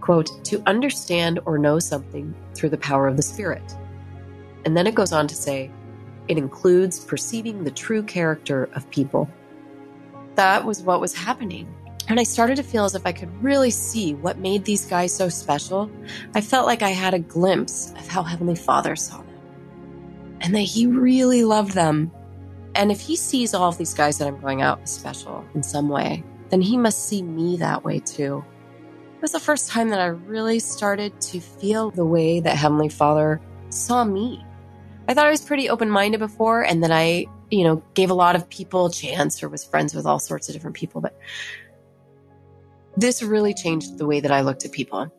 quote, 0.03 0.43
to 0.43 0.61
understand 0.67 1.39
or 1.45 1.57
know 1.57 1.79
something 1.79 2.35
through 2.53 2.67
the 2.67 2.77
power 2.77 3.07
of 3.07 3.15
the 3.15 3.23
Spirit. 3.23 3.63
And 4.65 4.75
then 4.75 4.85
it 4.85 4.95
goes 4.95 5.13
on 5.13 5.27
to 5.27 5.35
say, 5.35 5.71
it 6.27 6.37
includes 6.37 6.99
perceiving 6.99 7.63
the 7.63 7.71
true 7.71 8.03
character 8.03 8.69
of 8.73 8.89
people. 8.91 9.29
That 10.35 10.65
was 10.65 10.81
what 10.81 11.01
was 11.01 11.13
happening. 11.13 11.73
And 12.07 12.19
I 12.19 12.23
started 12.23 12.57
to 12.57 12.63
feel 12.63 12.83
as 12.83 12.95
if 12.95 13.05
I 13.05 13.13
could 13.13 13.31
really 13.41 13.71
see 13.71 14.13
what 14.13 14.37
made 14.37 14.65
these 14.65 14.85
guys 14.85 15.15
so 15.15 15.29
special. 15.29 15.89
I 16.35 16.41
felt 16.41 16.65
like 16.65 16.81
I 16.81 16.89
had 16.89 17.13
a 17.13 17.19
glimpse 17.19 17.91
of 17.91 18.07
how 18.07 18.23
Heavenly 18.23 18.55
Father 18.55 18.95
saw 18.95 19.17
them 19.17 19.27
and 20.41 20.53
that 20.53 20.59
He 20.59 20.85
really 20.85 21.43
loved 21.45 21.73
them. 21.73 22.11
And 22.75 22.91
if 22.91 22.99
He 22.99 23.15
sees 23.15 23.53
all 23.53 23.69
of 23.69 23.77
these 23.77 23.93
guys 23.93 24.17
that 24.17 24.27
I'm 24.27 24.41
going 24.41 24.61
out 24.61 24.81
with 24.81 24.89
special 24.89 25.45
in 25.55 25.63
some 25.63 25.87
way, 25.87 26.23
then 26.49 26.61
He 26.61 26.77
must 26.77 27.07
see 27.07 27.23
me 27.23 27.57
that 27.57 27.85
way 27.85 27.99
too. 27.99 28.43
It 29.15 29.21
was 29.21 29.31
the 29.31 29.39
first 29.39 29.69
time 29.69 29.89
that 29.89 30.01
I 30.01 30.07
really 30.07 30.59
started 30.59 31.19
to 31.21 31.39
feel 31.39 31.91
the 31.91 32.03
way 32.03 32.41
that 32.41 32.57
Heavenly 32.57 32.89
Father 32.89 33.39
saw 33.69 34.03
me. 34.03 34.43
I 35.07 35.13
thought 35.13 35.27
I 35.27 35.31
was 35.31 35.41
pretty 35.41 35.69
open 35.69 35.89
minded 35.89 36.19
before, 36.19 36.63
and 36.63 36.83
then 36.83 36.91
I, 36.91 37.27
you 37.53 37.63
know, 37.63 37.83
gave 37.93 38.09
a 38.09 38.15
lot 38.15 38.35
of 38.35 38.49
people 38.49 38.87
a 38.87 38.91
chance 38.91 39.43
or 39.43 39.49
was 39.49 39.63
friends 39.63 39.93
with 39.93 40.07
all 40.07 40.17
sorts 40.17 40.49
of 40.49 40.53
different 40.53 40.75
people. 40.75 41.01
But 41.01 41.15
this 42.97 43.21
really 43.21 43.53
changed 43.53 43.99
the 43.99 44.07
way 44.07 44.19
that 44.19 44.31
I 44.31 44.41
looked 44.41 44.65
at 44.65 44.71
people. 44.71 45.11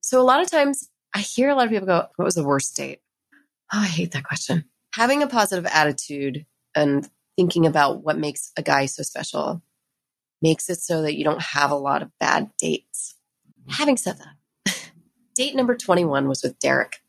So 0.00 0.20
a 0.20 0.22
lot 0.22 0.40
of 0.40 0.50
times 0.50 0.88
I 1.14 1.18
hear 1.18 1.50
a 1.50 1.54
lot 1.54 1.66
of 1.66 1.70
people 1.70 1.86
go, 1.86 2.06
What 2.16 2.24
was 2.24 2.34
the 2.34 2.44
worst 2.44 2.74
date? 2.74 3.00
Oh, 3.72 3.80
I 3.80 3.86
hate 3.86 4.12
that 4.12 4.24
question. 4.24 4.64
Having 4.94 5.22
a 5.22 5.26
positive 5.26 5.66
attitude 5.66 6.46
and 6.74 7.08
thinking 7.36 7.66
about 7.66 8.02
what 8.02 8.16
makes 8.16 8.50
a 8.56 8.62
guy 8.62 8.86
so 8.86 9.02
special 9.02 9.62
makes 10.40 10.70
it 10.70 10.80
so 10.80 11.02
that 11.02 11.16
you 11.16 11.24
don't 11.24 11.42
have 11.42 11.70
a 11.70 11.76
lot 11.76 12.02
of 12.02 12.10
bad 12.18 12.50
dates. 12.58 13.14
Having 13.68 13.96
said 13.96 14.18
that, 14.18 14.36
date 15.34 15.54
number 15.54 15.76
21 15.76 16.28
was 16.28 16.42
with 16.42 16.58
Derek. 16.58 17.00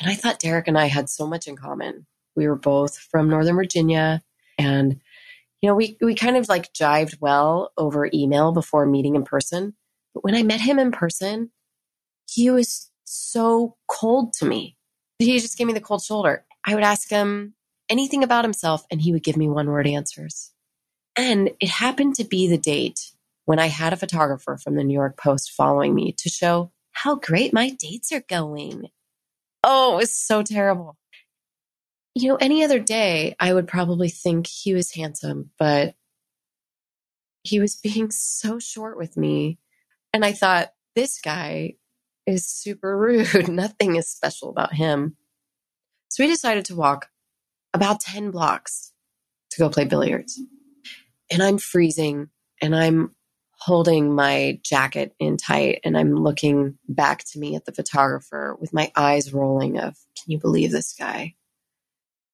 And 0.00 0.10
I 0.10 0.14
thought 0.14 0.38
Derek 0.38 0.68
and 0.68 0.78
I 0.78 0.86
had 0.86 1.08
so 1.08 1.26
much 1.26 1.46
in 1.46 1.56
common. 1.56 2.06
We 2.34 2.48
were 2.48 2.56
both 2.56 2.98
from 2.98 3.30
Northern 3.30 3.56
Virginia 3.56 4.22
and 4.58 5.00
you 5.62 5.68
know, 5.68 5.74
we 5.74 5.96
we 6.02 6.14
kind 6.14 6.36
of 6.36 6.48
like 6.48 6.72
jived 6.72 7.20
well 7.20 7.72
over 7.78 8.10
email 8.12 8.52
before 8.52 8.86
meeting 8.86 9.16
in 9.16 9.24
person. 9.24 9.74
But 10.14 10.22
when 10.22 10.34
I 10.34 10.42
met 10.42 10.60
him 10.60 10.78
in 10.78 10.92
person, 10.92 11.50
he 12.28 12.50
was 12.50 12.90
so 13.04 13.76
cold 13.88 14.32
to 14.34 14.44
me. 14.44 14.76
He 15.18 15.38
just 15.38 15.56
gave 15.56 15.66
me 15.66 15.72
the 15.72 15.80
cold 15.80 16.02
shoulder. 16.02 16.44
I 16.64 16.74
would 16.74 16.84
ask 16.84 17.08
him 17.08 17.54
anything 17.88 18.22
about 18.22 18.44
himself 18.44 18.84
and 18.90 19.00
he 19.00 19.12
would 19.12 19.22
give 19.22 19.36
me 19.36 19.48
one 19.48 19.70
word 19.70 19.86
answers. 19.86 20.52
And 21.16 21.50
it 21.60 21.70
happened 21.70 22.16
to 22.16 22.24
be 22.24 22.48
the 22.48 22.58
date 22.58 23.12
when 23.46 23.58
I 23.58 23.66
had 23.66 23.92
a 23.92 23.96
photographer 23.96 24.58
from 24.58 24.74
the 24.74 24.84
New 24.84 24.94
York 24.94 25.16
Post 25.16 25.52
following 25.52 25.94
me 25.94 26.12
to 26.18 26.28
show 26.28 26.72
how 26.96 27.16
great 27.16 27.52
my 27.52 27.70
dates 27.70 28.12
are 28.12 28.24
going. 28.28 28.88
Oh, 29.62 29.94
it 29.94 29.96
was 29.96 30.16
so 30.16 30.42
terrible. 30.42 30.96
You 32.14 32.28
know, 32.28 32.36
any 32.36 32.64
other 32.64 32.78
day, 32.78 33.34
I 33.38 33.52
would 33.52 33.68
probably 33.68 34.08
think 34.08 34.46
he 34.46 34.72
was 34.72 34.94
handsome, 34.94 35.50
but 35.58 35.94
he 37.42 37.60
was 37.60 37.76
being 37.82 38.10
so 38.10 38.58
short 38.58 38.96
with 38.96 39.16
me. 39.16 39.58
And 40.12 40.24
I 40.24 40.32
thought, 40.32 40.72
this 40.94 41.20
guy 41.20 41.74
is 42.26 42.46
super 42.46 42.96
rude. 42.96 43.48
Nothing 43.48 43.96
is 43.96 44.08
special 44.08 44.48
about 44.48 44.72
him. 44.72 45.16
So 46.08 46.24
we 46.24 46.28
decided 46.28 46.64
to 46.66 46.76
walk 46.76 47.08
about 47.74 48.00
10 48.00 48.30
blocks 48.30 48.92
to 49.50 49.58
go 49.58 49.68
play 49.68 49.84
billiards 49.84 50.40
and 51.30 51.42
I'm 51.42 51.58
freezing 51.58 52.28
and 52.62 52.74
I'm 52.74 53.14
holding 53.58 54.14
my 54.14 54.60
jacket 54.62 55.14
in 55.18 55.36
tight 55.36 55.80
and 55.84 55.96
I'm 55.96 56.14
looking 56.14 56.78
back 56.88 57.24
to 57.32 57.38
me 57.38 57.56
at 57.56 57.64
the 57.64 57.72
photographer 57.72 58.56
with 58.60 58.72
my 58.72 58.92
eyes 58.96 59.32
rolling 59.32 59.78
of, 59.78 59.96
can 60.16 60.32
you 60.32 60.38
believe 60.38 60.70
this 60.70 60.92
guy? 60.92 61.34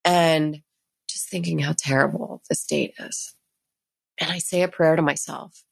And 0.05 0.63
just 1.09 1.29
thinking 1.29 1.59
how 1.61 1.75
terrible 1.77 2.43
this 2.49 2.65
date 2.67 2.95
is. 2.99 3.35
And 4.19 4.31
I 4.31 4.39
say 4.39 4.63
a 4.63 4.69
prayer 4.69 4.97
to 4.97 5.03
myself. 5.03 5.65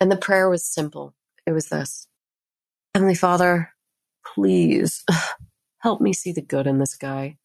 And 0.00 0.10
the 0.10 0.16
prayer 0.16 0.48
was 0.48 0.66
simple. 0.66 1.14
It 1.46 1.52
was 1.52 1.68
this. 1.68 2.06
Heavenly 2.94 3.14
Father, 3.14 3.70
please 4.34 5.04
help 5.78 6.00
me 6.00 6.12
see 6.12 6.32
the 6.32 6.42
good 6.42 6.66
in 6.66 6.78
this 6.78 6.96
guy. 6.96 7.36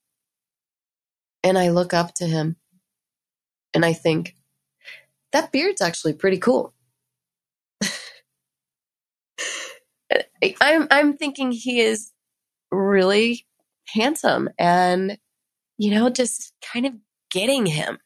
And 1.43 1.58
I 1.58 1.69
look 1.69 1.93
up 1.93 2.13
to 2.15 2.26
him 2.26 2.56
and 3.74 3.86
I 3.86 3.93
think, 3.93 4.36
that 5.32 5.52
beard's 5.52 5.82
actually 5.82 6.13
pretty 6.13 6.38
cool. 6.38 6.74
I'm 10.62 10.88
I'm 10.91 11.17
thinking 11.17 11.51
he 11.51 11.82
is 11.82 12.12
really 12.71 13.45
handsome 13.88 14.49
and 14.58 15.17
you 15.77 15.91
know 15.91 16.10
just 16.10 16.54
kind 16.62 16.86
of 16.86 16.93
getting 17.32 17.65
him. 17.65 17.97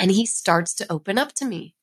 And 0.00 0.10
he 0.10 0.24
starts 0.24 0.74
to 0.76 0.90
open 0.90 1.18
up 1.18 1.32
to 1.34 1.44
me. 1.44 1.74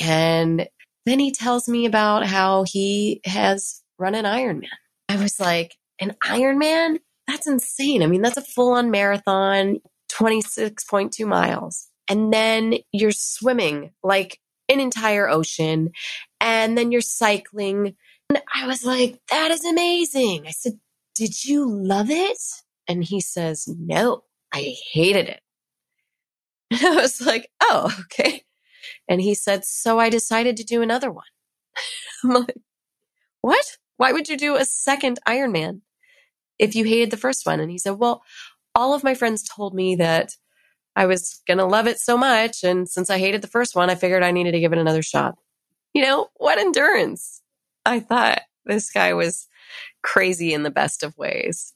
And 0.00 0.66
then 1.06 1.18
he 1.18 1.30
tells 1.30 1.68
me 1.68 1.84
about 1.84 2.26
how 2.26 2.64
he 2.66 3.20
has 3.26 3.82
run 3.98 4.14
an 4.14 4.24
Ironman. 4.24 4.68
I 5.08 5.16
was 5.16 5.38
like, 5.38 5.76
an 6.00 6.16
Ironman? 6.24 7.00
That's 7.28 7.46
insane. 7.46 8.02
I 8.02 8.06
mean, 8.06 8.22
that's 8.22 8.36
a 8.36 8.42
full 8.42 8.72
on 8.72 8.90
marathon, 8.90 9.80
26.2 10.12 11.26
miles. 11.26 11.88
And 12.08 12.32
then 12.32 12.76
you're 12.92 13.12
swimming 13.12 13.92
like 14.02 14.40
an 14.68 14.80
entire 14.80 15.28
ocean. 15.28 15.90
And 16.40 16.76
then 16.76 16.90
you're 16.90 17.00
cycling 17.00 17.96
I 18.54 18.66
was 18.66 18.84
like, 18.84 19.20
that 19.30 19.50
is 19.50 19.64
amazing. 19.64 20.46
I 20.46 20.50
said, 20.50 20.74
did 21.14 21.44
you 21.44 21.68
love 21.68 22.10
it? 22.10 22.38
And 22.88 23.04
he 23.04 23.20
says, 23.20 23.68
no, 23.68 24.24
I 24.52 24.74
hated 24.92 25.28
it. 25.28 25.40
And 26.70 26.84
I 26.84 26.94
was 27.02 27.20
like, 27.20 27.50
oh, 27.60 27.94
okay. 28.00 28.42
And 29.08 29.20
he 29.20 29.34
said, 29.34 29.64
so 29.64 29.98
I 29.98 30.10
decided 30.10 30.56
to 30.56 30.64
do 30.64 30.82
another 30.82 31.10
one. 31.10 31.24
I'm 32.24 32.30
like, 32.30 32.56
what? 33.42 33.64
Why 33.96 34.12
would 34.12 34.28
you 34.28 34.36
do 34.36 34.56
a 34.56 34.64
second 34.64 35.20
Ironman 35.28 35.82
if 36.58 36.74
you 36.74 36.84
hated 36.84 37.10
the 37.10 37.16
first 37.16 37.46
one? 37.46 37.60
And 37.60 37.70
he 37.70 37.78
said, 37.78 37.92
well, 37.92 38.22
all 38.74 38.94
of 38.94 39.04
my 39.04 39.14
friends 39.14 39.48
told 39.48 39.74
me 39.74 39.96
that 39.96 40.30
I 40.96 41.06
was 41.06 41.42
going 41.46 41.58
to 41.58 41.64
love 41.64 41.86
it 41.86 41.98
so 41.98 42.16
much. 42.16 42.64
And 42.64 42.88
since 42.88 43.10
I 43.10 43.18
hated 43.18 43.42
the 43.42 43.48
first 43.48 43.76
one, 43.76 43.90
I 43.90 43.94
figured 43.94 44.22
I 44.22 44.32
needed 44.32 44.52
to 44.52 44.60
give 44.60 44.72
it 44.72 44.78
another 44.78 45.02
shot. 45.02 45.36
You 45.92 46.02
know, 46.02 46.28
what 46.36 46.58
endurance? 46.58 47.42
I 47.84 48.00
thought 48.00 48.40
this 48.64 48.90
guy 48.90 49.14
was 49.14 49.46
crazy 50.02 50.52
in 50.52 50.62
the 50.62 50.70
best 50.70 51.02
of 51.02 51.16
ways. 51.16 51.72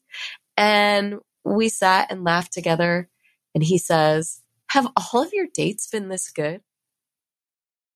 And 0.57 1.16
we 1.44 1.68
sat 1.68 2.11
and 2.11 2.25
laughed 2.25 2.53
together. 2.53 3.09
And 3.55 3.62
he 3.64 3.79
says, 3.79 4.40
Have 4.71 4.88
all 4.97 5.23
of 5.23 5.33
your 5.33 5.47
dates 5.55 5.88
been 5.88 6.09
this 6.09 6.31
good? 6.31 6.61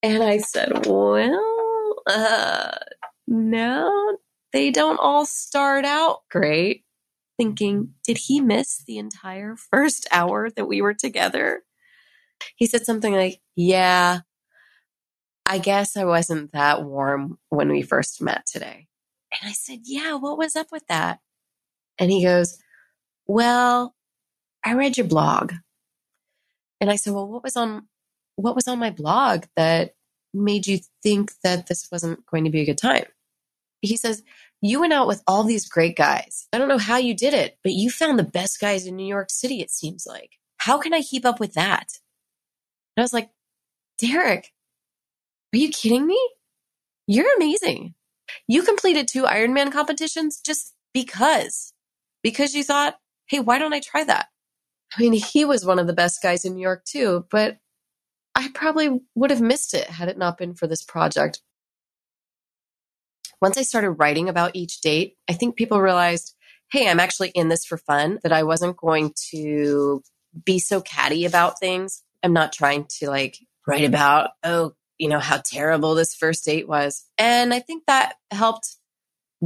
And 0.03 0.23
I 0.23 0.39
said, 0.39 0.87
Well, 0.87 1.95
uh, 2.07 2.73
no, 3.27 4.17
they 4.53 4.71
don't 4.71 4.99
all 4.99 5.27
start 5.27 5.85
out 5.85 6.21
great. 6.31 6.85
Thinking, 7.39 7.95
did 8.05 8.19
he 8.19 8.41
miss 8.41 8.85
the 8.87 8.99
entire 8.99 9.57
first 9.57 10.07
hour 10.13 10.51
that 10.51 10.67
we 10.67 10.83
were 10.83 10.95
together? 10.95 11.63
He 12.57 12.67
said 12.67 12.85
something 12.85 13.15
like, 13.15 13.41
Yeah, 13.57 14.21
I 15.53 15.59
guess 15.59 15.99
I 15.99 16.07
wasn't 16.07 16.53
that 16.53 16.83
warm 16.83 17.39
when 17.51 17.69
we 17.69 17.83
first 17.83 18.23
met 18.23 18.47
today. 18.47 18.87
And 19.31 19.51
I 19.51 19.53
said, 19.53 19.81
Yeah, 19.85 20.15
what 20.15 20.39
was 20.39 20.57
up 20.57 20.69
with 20.73 20.87
that? 20.89 21.19
And 21.99 22.11
he 22.11 22.25
goes, 22.25 22.57
Well, 23.27 23.95
I 24.65 24.73
read 24.73 24.97
your 24.97 25.07
blog. 25.07 25.53
And 26.81 26.91
I 26.91 26.97
said, 26.97 27.13
Well, 27.13 27.29
what 27.29 27.43
was 27.43 27.55
on 27.55 27.87
what 28.37 28.55
was 28.55 28.67
on 28.67 28.79
my 28.79 28.89
blog 28.89 29.45
that 29.55 29.91
made 30.33 30.67
you 30.67 30.79
think 31.03 31.33
that 31.45 31.67
this 31.67 31.87
wasn't 31.93 32.25
going 32.25 32.45
to 32.45 32.51
be 32.51 32.63
a 32.63 32.67
good 32.67 32.79
time? 32.79 33.05
He 33.83 33.99
says, 33.99 34.23
You 34.63 34.81
went 34.81 34.95
out 34.95 35.07
with 35.07 35.23
all 35.27 35.45
these 35.45 35.69
great 35.69 35.97
guys. 35.97 36.49
I 36.55 36.57
don't 36.57 36.69
know 36.69 36.79
how 36.79 36.97
you 36.97 37.15
did 37.15 37.35
it, 37.35 37.59
but 37.63 37.73
you 37.73 37.91
found 37.91 38.19
the 38.19 38.25
best 38.25 38.59
guys 38.59 38.87
in 38.87 38.97
New 38.97 39.07
York 39.07 39.29
City, 39.29 39.61
it 39.61 39.71
seems 39.71 40.07
like. 40.07 40.31
How 40.57 40.79
can 40.79 40.95
I 40.95 41.03
keep 41.03 41.27
up 41.27 41.41
with 41.41 41.53
that? 41.53 41.89
And 42.97 43.03
I 43.03 43.05
was 43.05 43.13
like, 43.13 43.29
Derek, 43.99 44.51
are 45.53 45.59
you 45.59 45.69
kidding 45.69 46.07
me? 46.07 46.19
You're 47.07 47.35
amazing. 47.37 47.95
You 48.49 48.63
completed 48.63 49.09
two 49.09 49.25
Ironman 49.25 49.73
competitions 49.73 50.41
just 50.41 50.73
because, 50.95 51.73
because 52.23 52.55
you 52.55 52.65
thought, 52.65 52.97
hey, 53.27 53.41
why 53.41 53.59
don't 53.59 53.75
I 53.75 53.81
try 53.81 54.05
that? 54.05 54.29
I 54.97 55.01
mean, 55.01 55.13
he 55.13 55.45
was 55.45 55.65
one 55.65 55.79
of 55.79 55.87
the 55.87 55.93
best 55.93 56.23
guys 56.23 56.45
in 56.45 56.55
New 56.55 56.63
York 56.63 56.85
too, 56.85 57.27
but 57.31 57.59
I 58.35 58.49
probably 58.55 59.01
would 59.15 59.31
have 59.31 59.41
missed 59.41 59.75
it 59.75 59.89
had 59.89 60.09
it 60.09 60.19
not 60.19 60.39
been 60.39 60.55
for 60.55 60.67
this 60.67 60.83
project. 60.83 61.41
Once 63.41 63.59
I 63.59 63.63
started 63.63 63.91
writing 63.93 64.29
about 64.29 64.53
each 64.55 64.81
date, 64.81 65.17
I 65.29 65.33
think 65.33 65.57
people 65.57 65.81
realized, 65.81 66.35
hey, 66.71 66.89
I'm 66.89 67.01
actually 67.01 67.31
in 67.31 67.49
this 67.49 67.65
for 67.65 67.77
fun, 67.77 68.21
that 68.23 68.33
I 68.33 68.45
wasn't 68.45 68.77
going 68.77 69.13
to 69.31 70.03
be 70.45 70.59
so 70.59 70.81
catty 70.81 71.25
about 71.25 71.59
things. 71.59 72.03
I'm 72.23 72.33
not 72.33 72.53
trying 72.53 72.87
to 73.01 73.11
like 73.11 73.39
write 73.67 73.85
about, 73.85 74.31
oh, 74.45 74.73
you 75.03 75.09
know, 75.09 75.19
how 75.19 75.43
terrible 75.45 75.97
this 75.97 76.15
first 76.15 76.45
date 76.45 76.69
was. 76.69 77.05
And 77.19 77.53
I 77.53 77.59
think 77.59 77.83
that 77.89 78.15
helped 78.31 78.77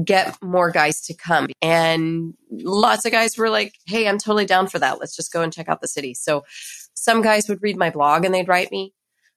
get 0.04 0.36
more 0.42 0.70
guys 0.70 1.00
to 1.06 1.14
come. 1.14 1.48
And 1.62 2.34
lots 2.50 3.06
of 3.06 3.12
guys 3.12 3.38
were 3.38 3.48
like, 3.48 3.72
Hey, 3.86 4.06
I'm 4.06 4.18
totally 4.18 4.44
down 4.44 4.66
for 4.66 4.78
that. 4.78 5.00
Let's 5.00 5.16
just 5.16 5.32
go 5.32 5.40
and 5.40 5.50
check 5.50 5.70
out 5.70 5.80
the 5.80 5.88
city. 5.88 6.12
So 6.12 6.44
some 6.92 7.22
guys 7.22 7.48
would 7.48 7.62
read 7.62 7.78
my 7.78 7.88
blog 7.88 8.26
and 8.26 8.34
they'd 8.34 8.46
write 8.46 8.70
me. 8.70 8.92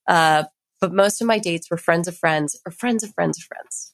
Uh, 0.10 0.44
but 0.82 0.92
most 0.94 1.22
of 1.22 1.28
my 1.28 1.40
dates 1.40 1.72
were 1.72 1.78
friends 1.78 2.06
of 2.06 2.18
friends 2.18 2.60
or 2.66 2.72
friends 2.74 3.02
of 3.02 3.14
friends 3.14 3.38
of 3.38 3.46
friends. 3.46 3.94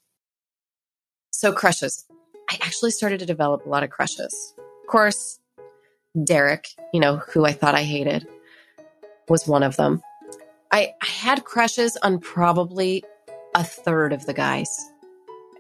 So 1.30 1.54
crushes. 1.54 2.06
I 2.50 2.58
actually 2.64 2.90
started 2.90 3.20
to 3.20 3.28
develop 3.28 3.68
a 3.68 3.70
lot 3.70 3.84
of 3.84 3.92
crushes. 3.92 4.56
Of 4.58 4.88
course, 4.88 5.40
Derek, 6.24 6.70
you 6.92 7.00
know, 7.00 7.18
who 7.18 7.46
I 7.46 7.52
thought 7.52 7.76
I 7.76 7.84
hated, 7.84 8.28
was 9.30 9.48
one 9.48 9.62
of 9.62 9.76
them. 9.76 10.02
I, 10.76 10.94
I 11.02 11.06
had 11.06 11.46
crushes 11.46 11.96
on 12.04 12.20
probably 12.20 13.02
a 13.56 13.64
third 13.64 14.12
of 14.12 14.26
the 14.26 14.34
guys. 14.34 14.68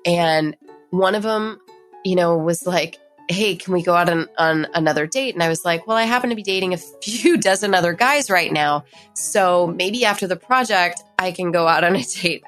And 0.05 0.57
one 0.89 1.15
of 1.15 1.23
them, 1.23 1.61
you 2.03 2.17
know, 2.17 2.37
was 2.37 2.67
like, 2.67 2.99
Hey, 3.29 3.55
can 3.55 3.73
we 3.73 3.81
go 3.81 3.95
out 3.95 4.09
on, 4.09 4.27
on 4.37 4.67
another 4.73 5.07
date? 5.07 5.33
And 5.33 5.41
I 5.41 5.47
was 5.47 5.63
like, 5.63 5.87
Well, 5.87 5.95
I 5.95 6.03
happen 6.03 6.31
to 6.31 6.35
be 6.35 6.43
dating 6.43 6.73
a 6.73 6.77
few 6.77 7.37
dozen 7.41 7.73
other 7.73 7.93
guys 7.93 8.29
right 8.29 8.51
now. 8.51 8.83
So 9.13 9.67
maybe 9.67 10.03
after 10.03 10.27
the 10.27 10.35
project, 10.35 11.01
I 11.17 11.31
can 11.31 11.49
go 11.53 11.65
out 11.65 11.85
on 11.85 11.95
a 11.95 12.03
date. 12.21 12.43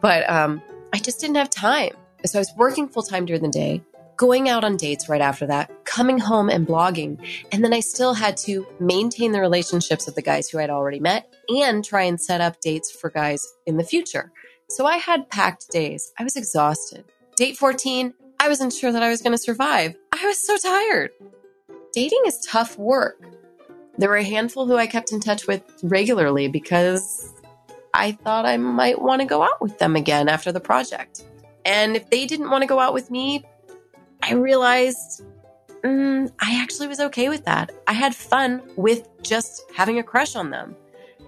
But 0.00 0.28
um, 0.30 0.62
I 0.94 0.98
just 0.98 1.20
didn't 1.20 1.36
have 1.36 1.50
time. 1.50 1.92
So 2.24 2.38
I 2.38 2.40
was 2.40 2.52
working 2.56 2.88
full 2.88 3.02
time 3.02 3.26
during 3.26 3.42
the 3.42 3.50
day 3.50 3.82
going 4.16 4.48
out 4.48 4.64
on 4.64 4.76
dates 4.76 5.08
right 5.08 5.20
after 5.20 5.46
that, 5.46 5.70
coming 5.84 6.18
home 6.18 6.48
and 6.48 6.66
blogging. 6.66 7.18
And 7.52 7.62
then 7.62 7.72
I 7.72 7.80
still 7.80 8.14
had 8.14 8.36
to 8.38 8.66
maintain 8.80 9.32
the 9.32 9.40
relationships 9.40 10.08
of 10.08 10.14
the 10.14 10.22
guys 10.22 10.48
who 10.48 10.58
I'd 10.58 10.70
already 10.70 11.00
met 11.00 11.32
and 11.48 11.84
try 11.84 12.02
and 12.02 12.20
set 12.20 12.40
up 12.40 12.60
dates 12.60 12.90
for 12.90 13.10
guys 13.10 13.46
in 13.66 13.76
the 13.76 13.84
future. 13.84 14.32
So 14.68 14.86
I 14.86 14.96
had 14.96 15.30
packed 15.30 15.70
days. 15.70 16.12
I 16.18 16.24
was 16.24 16.36
exhausted. 16.36 17.04
Date 17.36 17.56
14, 17.56 18.14
I 18.40 18.48
wasn't 18.48 18.72
sure 18.72 18.92
that 18.92 19.02
I 19.02 19.10
was 19.10 19.22
going 19.22 19.32
to 19.32 19.38
survive. 19.38 19.94
I 20.12 20.26
was 20.26 20.38
so 20.38 20.56
tired. 20.56 21.10
Dating 21.92 22.22
is 22.26 22.40
tough 22.40 22.78
work. 22.78 23.22
There 23.98 24.08
were 24.08 24.16
a 24.16 24.24
handful 24.24 24.66
who 24.66 24.76
I 24.76 24.86
kept 24.86 25.12
in 25.12 25.20
touch 25.20 25.46
with 25.46 25.62
regularly 25.82 26.48
because 26.48 27.32
I 27.94 28.12
thought 28.12 28.44
I 28.44 28.56
might 28.56 29.00
want 29.00 29.22
to 29.22 29.26
go 29.26 29.42
out 29.42 29.60
with 29.60 29.78
them 29.78 29.96
again 29.96 30.28
after 30.28 30.52
the 30.52 30.60
project. 30.60 31.24
And 31.64 31.96
if 31.96 32.10
they 32.10 32.26
didn't 32.26 32.50
want 32.50 32.62
to 32.62 32.68
go 32.68 32.78
out 32.78 32.92
with 32.92 33.10
me, 33.10 33.44
I 34.28 34.34
realized 34.34 35.22
mm, 35.84 36.32
I 36.40 36.60
actually 36.60 36.88
was 36.88 36.98
okay 36.98 37.28
with 37.28 37.44
that. 37.44 37.70
I 37.86 37.92
had 37.92 38.12
fun 38.12 38.60
with 38.74 39.06
just 39.22 39.62
having 39.72 40.00
a 40.00 40.02
crush 40.02 40.34
on 40.34 40.50
them. 40.50 40.74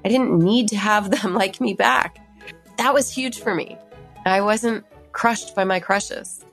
I 0.05 0.09
didn't 0.09 0.37
need 0.37 0.69
to 0.71 0.77
have 0.77 1.11
them 1.23 1.35
like 1.35 1.61
me 1.61 1.75
back. 1.75 2.19
That 2.77 2.93
was 2.93 3.09
huge 3.09 3.39
for 3.39 3.55
me. 3.55 3.79
I 4.27 4.41
wasn't 4.41 4.85
crushed 5.13 5.55
by 5.55 5.63
my 5.63 5.79
crushes. 5.79 6.45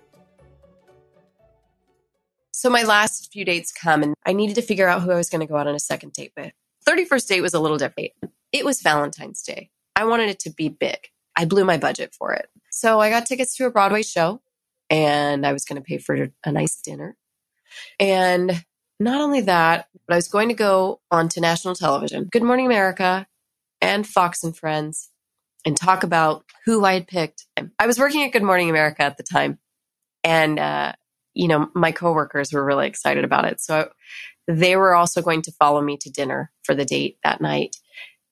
So 2.51 2.69
my 2.69 2.83
last 2.83 3.33
few 3.33 3.43
dates 3.43 3.71
come 3.71 4.03
and 4.03 4.13
I 4.25 4.33
needed 4.33 4.55
to 4.55 4.61
figure 4.61 4.87
out 4.87 5.01
who 5.01 5.11
I 5.11 5.15
was 5.15 5.29
going 5.29 5.41
to 5.41 5.47
go 5.47 5.57
out 5.57 5.67
on 5.67 5.75
a 5.75 5.79
second 5.79 6.13
date 6.13 6.31
with. 6.37 6.51
31st 6.87 7.27
date 7.27 7.41
was 7.41 7.55
a 7.55 7.59
little 7.59 7.77
different. 7.77 8.11
It 8.51 8.63
was 8.63 8.81
Valentine's 8.81 9.41
Day. 9.41 9.71
I 9.95 10.05
wanted 10.05 10.29
it 10.29 10.39
to 10.41 10.51
be 10.51 10.69
big. 10.69 11.09
I 11.35 11.45
blew 11.45 11.65
my 11.65 11.77
budget 11.77 12.13
for 12.13 12.33
it. 12.33 12.49
So 12.71 12.99
I 12.99 13.09
got 13.09 13.25
tickets 13.25 13.55
to 13.57 13.65
a 13.65 13.71
Broadway 13.71 14.03
show 14.03 14.41
and 14.89 15.45
I 15.45 15.53
was 15.53 15.65
going 15.65 15.81
to 15.81 15.85
pay 15.85 15.97
for 15.97 16.29
a 16.43 16.51
nice 16.51 16.79
dinner. 16.81 17.17
And 17.99 18.63
not 18.99 19.19
only 19.21 19.41
that, 19.41 19.87
but 20.07 20.13
I 20.13 20.17
was 20.17 20.27
going 20.27 20.49
to 20.49 20.55
go 20.55 21.01
on 21.11 21.27
to 21.29 21.41
national 21.41 21.75
television, 21.75 22.25
Good 22.25 22.43
Morning 22.43 22.65
America 22.65 23.27
and 23.81 24.07
Fox 24.07 24.43
and 24.43 24.55
Friends. 24.55 25.09
and 25.65 25.75
talk 25.75 26.03
about 26.03 26.45
who 26.65 26.85
I 26.85 26.93
had 26.93 27.07
picked. 27.07 27.47
I 27.79 27.87
was 27.87 27.97
working 27.99 28.23
at 28.23 28.31
Good 28.31 28.43
Morning 28.43 28.69
America 28.69 29.01
at 29.01 29.17
the 29.17 29.23
time, 29.23 29.57
and 30.23 30.59
uh, 30.59 30.93
you 31.33 31.47
know 31.47 31.69
my 31.73 31.91
coworkers 31.91 32.53
were 32.53 32.63
really 32.63 32.87
excited 32.87 33.23
about 33.25 33.45
it. 33.45 33.59
So 33.59 33.89
they 34.47 34.75
were 34.75 34.95
also 34.95 35.21
going 35.21 35.41
to 35.43 35.51
follow 35.53 35.81
me 35.81 35.97
to 35.97 36.11
dinner 36.11 36.51
for 36.63 36.75
the 36.75 36.85
date 36.85 37.17
that 37.23 37.41
night, 37.41 37.75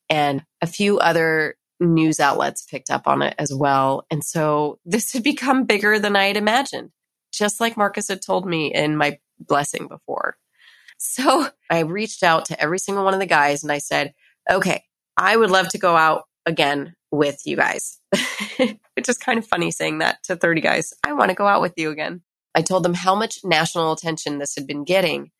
and 0.09 0.45
a 0.61 0.67
few 0.67 0.99
other 0.99 1.55
news 1.79 2.19
outlets 2.19 2.63
picked 2.63 2.89
up 2.89 3.07
on 3.07 3.21
it 3.21 3.35
as 3.37 3.53
well. 3.53 4.05
And 4.11 4.23
so 4.23 4.79
this 4.85 5.13
had 5.13 5.23
become 5.23 5.65
bigger 5.65 5.99
than 5.99 6.15
I 6.15 6.25
had 6.25 6.37
imagined, 6.37 6.91
just 7.31 7.59
like 7.59 7.77
Marcus 7.77 8.07
had 8.07 8.21
told 8.21 8.45
me 8.45 8.73
in 8.73 8.97
my 8.97 9.19
blessing 9.39 9.87
before. 9.87 10.37
So 10.97 11.47
I 11.69 11.79
reached 11.79 12.23
out 12.23 12.45
to 12.45 12.61
every 12.61 12.79
single 12.79 13.03
one 13.03 13.13
of 13.13 13.19
the 13.19 13.25
guys 13.25 13.63
and 13.63 13.71
I 13.71 13.79
said, 13.79 14.13
okay, 14.49 14.83
I 15.17 15.35
would 15.35 15.51
love 15.51 15.67
to 15.69 15.77
go 15.77 15.95
out 15.95 16.23
again 16.45 16.95
with 17.11 17.41
you 17.45 17.55
guys. 17.55 17.99
Which 18.57 19.09
is 19.09 19.17
kind 19.17 19.39
of 19.39 19.47
funny 19.47 19.71
saying 19.71 19.99
that 19.99 20.23
to 20.23 20.35
30 20.35 20.61
guys. 20.61 20.93
I 21.03 21.13
want 21.13 21.29
to 21.29 21.35
go 21.35 21.47
out 21.47 21.61
with 21.61 21.73
you 21.77 21.89
again. 21.89 22.21
I 22.55 22.61
told 22.61 22.83
them 22.83 22.93
how 22.93 23.15
much 23.15 23.39
national 23.43 23.91
attention 23.91 24.37
this 24.37 24.55
had 24.55 24.67
been 24.67 24.83
getting. 24.83 25.31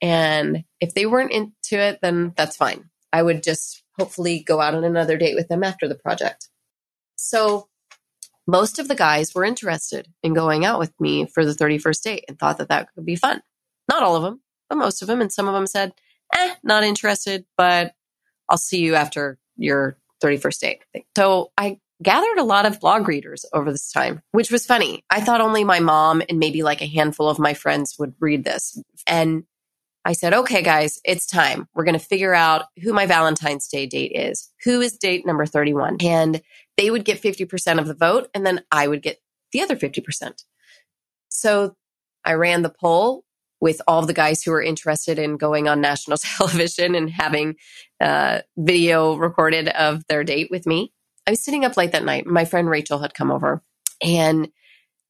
And 0.00 0.64
if 0.80 0.94
they 0.94 1.06
weren't 1.06 1.32
into 1.32 1.78
it, 1.78 2.00
then 2.02 2.32
that's 2.36 2.56
fine. 2.56 2.90
I 3.12 3.22
would 3.22 3.42
just 3.42 3.82
hopefully 3.98 4.40
go 4.40 4.60
out 4.60 4.74
on 4.74 4.84
another 4.84 5.16
date 5.16 5.34
with 5.34 5.48
them 5.48 5.64
after 5.64 5.88
the 5.88 5.94
project. 5.94 6.48
So 7.16 7.68
most 8.46 8.78
of 8.78 8.88
the 8.88 8.94
guys 8.94 9.34
were 9.34 9.44
interested 9.44 10.08
in 10.22 10.34
going 10.34 10.64
out 10.64 10.78
with 10.78 10.92
me 11.00 11.26
for 11.26 11.44
the 11.44 11.52
31st 11.52 12.02
date 12.02 12.24
and 12.28 12.38
thought 12.38 12.58
that 12.58 12.68
that 12.68 12.88
could 12.94 13.04
be 13.04 13.16
fun. 13.16 13.42
Not 13.90 14.02
all 14.02 14.16
of 14.16 14.22
them, 14.22 14.40
but 14.68 14.76
most 14.76 15.02
of 15.02 15.08
them. 15.08 15.20
And 15.20 15.32
some 15.32 15.48
of 15.48 15.54
them 15.54 15.66
said, 15.66 15.92
eh, 16.34 16.54
not 16.62 16.84
interested, 16.84 17.44
but 17.56 17.94
I'll 18.48 18.58
see 18.58 18.80
you 18.80 18.94
after 18.94 19.38
your 19.56 19.98
31st 20.22 20.60
date. 20.60 20.84
So 21.16 21.52
I 21.58 21.78
gathered 22.02 22.38
a 22.38 22.44
lot 22.44 22.66
of 22.66 22.80
blog 22.80 23.08
readers 23.08 23.44
over 23.52 23.72
this 23.72 23.90
time, 23.90 24.22
which 24.32 24.50
was 24.50 24.66
funny. 24.66 25.04
I 25.10 25.20
thought 25.20 25.40
only 25.40 25.64
my 25.64 25.80
mom 25.80 26.22
and 26.28 26.38
maybe 26.38 26.62
like 26.62 26.82
a 26.82 26.86
handful 26.86 27.28
of 27.28 27.38
my 27.38 27.54
friends 27.54 27.96
would 27.98 28.14
read 28.20 28.44
this. 28.44 28.80
And 29.06 29.44
I 30.06 30.12
said, 30.12 30.32
okay, 30.32 30.62
guys, 30.62 31.00
it's 31.04 31.26
time. 31.26 31.66
We're 31.74 31.82
going 31.82 31.98
to 31.98 32.04
figure 32.04 32.32
out 32.32 32.66
who 32.80 32.92
my 32.92 33.06
Valentine's 33.06 33.66
Day 33.66 33.86
date 33.86 34.12
is. 34.14 34.52
Who 34.62 34.80
is 34.80 34.96
date 34.96 35.26
number 35.26 35.46
31? 35.46 35.96
And 36.00 36.40
they 36.76 36.92
would 36.92 37.04
get 37.04 37.20
50% 37.20 37.80
of 37.80 37.88
the 37.88 37.94
vote, 37.94 38.28
and 38.32 38.46
then 38.46 38.62
I 38.70 38.86
would 38.86 39.02
get 39.02 39.18
the 39.50 39.62
other 39.62 39.74
50%. 39.74 40.44
So 41.28 41.74
I 42.24 42.34
ran 42.34 42.62
the 42.62 42.70
poll 42.70 43.24
with 43.60 43.82
all 43.88 44.06
the 44.06 44.12
guys 44.12 44.44
who 44.44 44.52
were 44.52 44.62
interested 44.62 45.18
in 45.18 45.38
going 45.38 45.66
on 45.66 45.80
national 45.80 46.18
television 46.36 46.94
and 46.94 47.10
having 47.10 47.56
uh, 48.00 48.42
video 48.56 49.16
recorded 49.16 49.68
of 49.70 50.06
their 50.06 50.22
date 50.22 50.52
with 50.52 50.66
me. 50.66 50.92
I 51.26 51.32
was 51.32 51.44
sitting 51.44 51.64
up 51.64 51.76
late 51.76 51.90
that 51.92 52.04
night. 52.04 52.26
My 52.26 52.44
friend 52.44 52.70
Rachel 52.70 53.00
had 53.00 53.12
come 53.12 53.32
over 53.32 53.60
and 54.00 54.50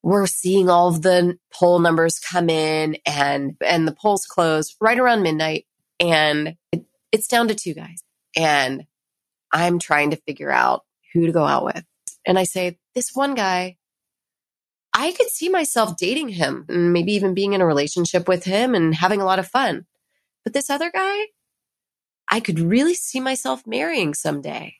we're 0.07 0.29
seeing 0.29 0.71
all 0.71 0.87
of 0.87 1.03
the 1.03 1.37
poll 1.53 1.81
numbers 1.81 2.21
come 2.21 2.49
in 2.49 2.97
and 3.05 3.57
and 3.61 3.89
the 3.89 3.97
polls 4.01 4.25
close 4.25 4.77
right 4.81 5.01
around 5.01 5.25
midnight. 5.25 5.67
And 5.99 6.55
it, 6.71 6.85
it's 7.11 7.27
down 7.27 7.49
to 7.49 7.57
two 7.57 7.75
guys. 7.75 8.05
And 8.37 8.87
i'm 9.53 9.81
trying 9.81 10.11
to 10.11 10.17
figure 10.17 10.51
out 10.51 10.85
who 11.13 11.27
to 11.27 11.33
go 11.33 11.45
out 11.45 11.65
with. 11.65 11.85
And 12.25 12.39
i 12.39 12.45
say 12.45 12.79
this 12.95 13.11
one 13.15 13.35
guy 13.35 13.79
i 14.95 15.11
could 15.11 15.29
see 15.29 15.49
myself 15.49 15.97
dating 15.97 16.29
him 16.29 16.67
and 16.69 16.93
maybe 16.93 17.13
even 17.15 17.35
being 17.35 17.53
in 17.53 17.61
a 17.61 17.67
relationship 17.67 18.29
with 18.29 18.45
him 18.45 18.77
and 18.77 18.95
having 18.95 19.21
a 19.21 19.25
lot 19.25 19.41
of 19.41 19.49
fun. 19.49 19.87
But 20.45 20.53
this 20.53 20.71
other 20.71 20.93
guy 20.93 21.25
i 22.31 22.39
could 22.39 22.61
really 22.61 22.95
see 22.95 23.19
myself 23.19 23.67
marrying 23.67 24.15
someday. 24.15 24.77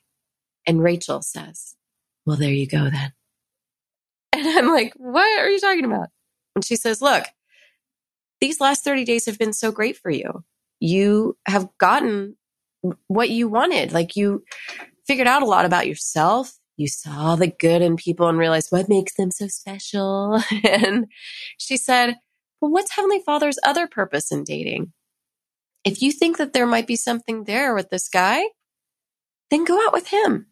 And 0.65 0.81
rachel 0.81 1.21
says 1.21 1.75
well 2.25 2.37
there 2.37 2.53
you 2.53 2.65
go 2.65 2.89
then 2.89 3.11
and 4.37 4.59
I'm 4.59 4.71
like, 4.71 4.93
what 4.97 5.39
are 5.39 5.49
you 5.49 5.59
talking 5.59 5.85
about? 5.85 6.09
And 6.55 6.63
she 6.63 6.75
says, 6.75 7.01
look, 7.01 7.25
these 8.41 8.61
last 8.61 8.83
30 8.83 9.05
days 9.05 9.25
have 9.25 9.39
been 9.39 9.53
so 9.53 9.71
great 9.71 9.97
for 9.97 10.11
you. 10.11 10.43
You 10.79 11.37
have 11.47 11.67
gotten 11.79 12.35
what 13.07 13.29
you 13.29 13.47
wanted. 13.47 13.91
Like 13.91 14.15
you 14.15 14.43
figured 15.07 15.27
out 15.27 15.41
a 15.41 15.47
lot 15.47 15.65
about 15.65 15.87
yourself. 15.87 16.53
You 16.75 16.87
saw 16.87 17.35
the 17.35 17.47
good 17.47 17.81
in 17.81 17.95
people 17.95 18.27
and 18.27 18.37
realized 18.37 18.71
what 18.71 18.89
makes 18.89 19.15
them 19.15 19.31
so 19.31 19.47
special. 19.47 20.39
and 20.63 21.07
she 21.57 21.77
said, 21.77 22.15
well, 22.61 22.71
what's 22.71 22.95
Heavenly 22.95 23.21
Father's 23.25 23.57
other 23.63 23.87
purpose 23.87 24.31
in 24.31 24.43
dating? 24.43 24.93
If 25.83 26.01
you 26.01 26.11
think 26.11 26.37
that 26.37 26.53
there 26.53 26.67
might 26.67 26.85
be 26.85 26.95
something 26.95 27.45
there 27.45 27.73
with 27.73 27.89
this 27.89 28.09
guy, 28.09 28.43
then 29.49 29.63
go 29.63 29.79
out 29.85 29.93
with 29.93 30.07
him. 30.07 30.47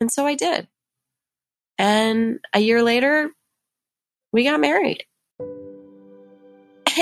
And 0.00 0.10
so 0.10 0.26
I 0.26 0.34
did. 0.34 0.68
And 1.82 2.38
a 2.52 2.60
year 2.60 2.80
later, 2.84 3.28
we 4.30 4.44
got 4.44 4.60
married. 4.60 5.04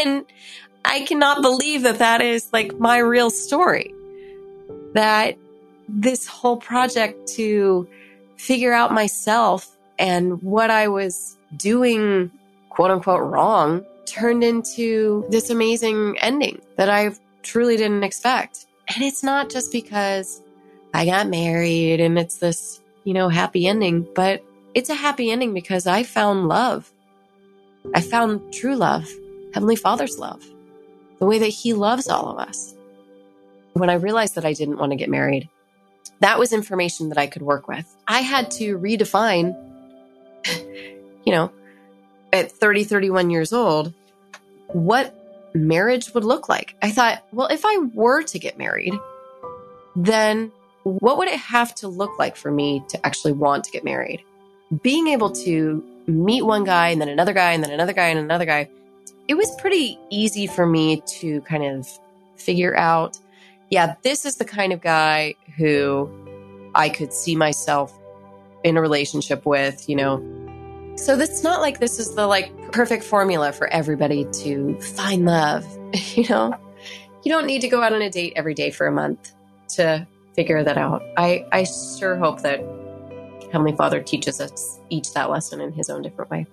And 0.02 0.24
I 0.86 1.00
cannot 1.00 1.42
believe 1.42 1.82
that 1.82 1.98
that 1.98 2.22
is 2.22 2.50
like 2.50 2.78
my 2.78 2.96
real 2.96 3.28
story. 3.28 3.92
That 4.94 5.36
this 5.86 6.26
whole 6.26 6.56
project 6.56 7.28
to 7.34 7.86
figure 8.38 8.72
out 8.72 8.90
myself 8.90 9.76
and 9.98 10.40
what 10.42 10.70
I 10.70 10.88
was 10.88 11.36
doing, 11.58 12.30
quote 12.70 12.90
unquote, 12.90 13.20
wrong 13.20 13.84
turned 14.06 14.42
into 14.42 15.26
this 15.28 15.50
amazing 15.50 16.16
ending 16.22 16.58
that 16.76 16.88
I 16.88 17.10
truly 17.42 17.76
didn't 17.76 18.02
expect. 18.02 18.64
And 18.94 19.04
it's 19.04 19.22
not 19.22 19.50
just 19.50 19.72
because 19.72 20.40
I 20.94 21.04
got 21.04 21.28
married 21.28 22.00
and 22.00 22.18
it's 22.18 22.38
this, 22.38 22.80
you 23.04 23.12
know, 23.12 23.28
happy 23.28 23.66
ending, 23.66 24.08
but 24.14 24.42
it's 24.74 24.90
a 24.90 24.94
happy 24.94 25.30
ending 25.30 25.54
because 25.54 25.86
I 25.86 26.02
found 26.02 26.48
love. 26.48 26.90
I 27.94 28.00
found 28.00 28.52
true 28.52 28.76
love, 28.76 29.08
Heavenly 29.54 29.76
Father's 29.76 30.18
love, 30.18 30.44
the 31.18 31.26
way 31.26 31.38
that 31.38 31.48
He 31.48 31.72
loves 31.72 32.08
all 32.08 32.28
of 32.28 32.38
us. 32.38 32.74
When 33.72 33.90
I 33.90 33.94
realized 33.94 34.34
that 34.34 34.44
I 34.44 34.52
didn't 34.52 34.78
want 34.78 34.92
to 34.92 34.96
get 34.96 35.08
married, 35.08 35.48
that 36.20 36.38
was 36.38 36.52
information 36.52 37.08
that 37.08 37.18
I 37.18 37.26
could 37.26 37.42
work 37.42 37.66
with. 37.68 37.86
I 38.06 38.20
had 38.20 38.50
to 38.52 38.78
redefine, 38.78 39.54
you 41.24 41.32
know, 41.32 41.50
at 42.32 42.52
30, 42.52 42.84
31 42.84 43.30
years 43.30 43.52
old, 43.52 43.94
what 44.68 45.14
marriage 45.54 46.12
would 46.14 46.24
look 46.24 46.48
like. 46.48 46.76
I 46.82 46.90
thought, 46.90 47.24
well, 47.32 47.48
if 47.48 47.64
I 47.64 47.78
were 47.94 48.22
to 48.22 48.38
get 48.38 48.58
married, 48.58 48.94
then 49.96 50.52
what 50.82 51.18
would 51.18 51.28
it 51.28 51.38
have 51.38 51.74
to 51.76 51.88
look 51.88 52.18
like 52.18 52.36
for 52.36 52.50
me 52.50 52.84
to 52.88 53.06
actually 53.06 53.32
want 53.32 53.64
to 53.64 53.70
get 53.70 53.84
married? 53.84 54.22
Being 54.82 55.08
able 55.08 55.30
to 55.30 55.84
meet 56.06 56.42
one 56.42 56.64
guy 56.64 56.88
and 56.88 57.00
then 57.00 57.08
another 57.08 57.32
guy 57.32 57.52
and 57.52 57.62
then 57.62 57.70
another 57.70 57.92
guy 57.92 58.06
and 58.06 58.18
another 58.18 58.44
guy, 58.44 58.68
it 59.28 59.34
was 59.34 59.50
pretty 59.56 59.98
easy 60.10 60.46
for 60.46 60.66
me 60.66 61.02
to 61.06 61.40
kind 61.42 61.64
of 61.64 61.88
figure 62.36 62.76
out, 62.76 63.18
yeah, 63.70 63.94
this 64.02 64.24
is 64.24 64.36
the 64.36 64.44
kind 64.44 64.72
of 64.72 64.80
guy 64.80 65.34
who 65.56 66.10
I 66.74 66.88
could 66.88 67.12
see 67.12 67.36
myself 67.36 67.96
in 68.64 68.76
a 68.76 68.80
relationship 68.80 69.44
with, 69.46 69.88
you 69.88 69.96
know. 69.96 70.18
So 70.96 71.18
it's 71.18 71.42
not 71.42 71.60
like 71.60 71.80
this 71.80 71.98
is 71.98 72.14
the 72.14 72.26
like 72.26 72.72
perfect 72.72 73.04
formula 73.04 73.52
for 73.52 73.68
everybody 73.68 74.26
to 74.42 74.78
find 74.80 75.24
love, 75.24 75.66
you 76.14 76.28
know. 76.28 76.54
You 77.22 77.30
don't 77.32 77.46
need 77.46 77.60
to 77.60 77.68
go 77.68 77.82
out 77.82 77.92
on 77.92 78.02
a 78.02 78.10
date 78.10 78.32
every 78.36 78.54
day 78.54 78.70
for 78.70 78.86
a 78.86 78.92
month 78.92 79.32
to 79.70 80.06
figure 80.34 80.62
that 80.64 80.78
out. 80.78 81.02
I 81.16 81.44
I 81.52 81.64
sure 81.64 82.16
hope 82.16 82.42
that 82.42 82.60
Heavenly 83.52 83.74
Father 83.76 84.00
teaches 84.00 84.40
us 84.40 84.78
each 84.90 85.12
that 85.14 85.30
lesson 85.30 85.60
in 85.60 85.72
his 85.72 85.90
own 85.90 86.02
different 86.02 86.30
way. 86.30 86.46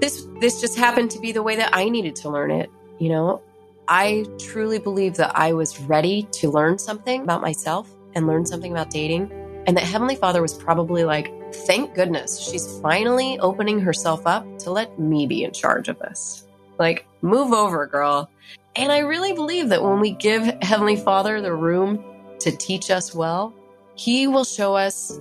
This 0.00 0.26
this 0.40 0.60
just 0.60 0.78
happened 0.78 1.10
to 1.12 1.20
be 1.20 1.32
the 1.32 1.42
way 1.42 1.56
that 1.56 1.70
I 1.72 1.88
needed 1.88 2.16
to 2.16 2.30
learn 2.30 2.50
it, 2.50 2.70
you 2.98 3.08
know. 3.08 3.42
I 3.88 4.24
truly 4.38 4.78
believe 4.78 5.16
that 5.16 5.32
I 5.36 5.52
was 5.52 5.78
ready 5.80 6.26
to 6.32 6.50
learn 6.50 6.78
something 6.78 7.22
about 7.22 7.42
myself 7.42 7.90
and 8.14 8.26
learn 8.26 8.46
something 8.46 8.72
about 8.72 8.90
dating 8.90 9.30
and 9.66 9.76
that 9.76 9.84
Heavenly 9.84 10.16
Father 10.16 10.40
was 10.42 10.54
probably 10.54 11.04
like, 11.04 11.32
"Thank 11.66 11.94
goodness 11.94 12.38
she's 12.38 12.80
finally 12.80 13.38
opening 13.40 13.80
herself 13.80 14.26
up 14.26 14.46
to 14.60 14.70
let 14.70 14.98
me 14.98 15.26
be 15.26 15.44
in 15.44 15.52
charge 15.52 15.88
of 15.88 15.98
this." 15.98 16.46
Like, 16.78 17.06
move 17.22 17.52
over, 17.52 17.86
girl. 17.86 18.28
And 18.76 18.90
I 18.90 18.98
really 18.98 19.32
believe 19.32 19.68
that 19.68 19.82
when 19.82 20.00
we 20.00 20.10
give 20.10 20.42
Heavenly 20.62 20.96
Father 20.96 21.40
the 21.40 21.54
room 21.54 22.02
to 22.40 22.50
teach 22.50 22.90
us 22.90 23.14
well, 23.14 23.52
He 23.96 24.26
will 24.26 24.44
show 24.44 24.74
us 24.74 25.20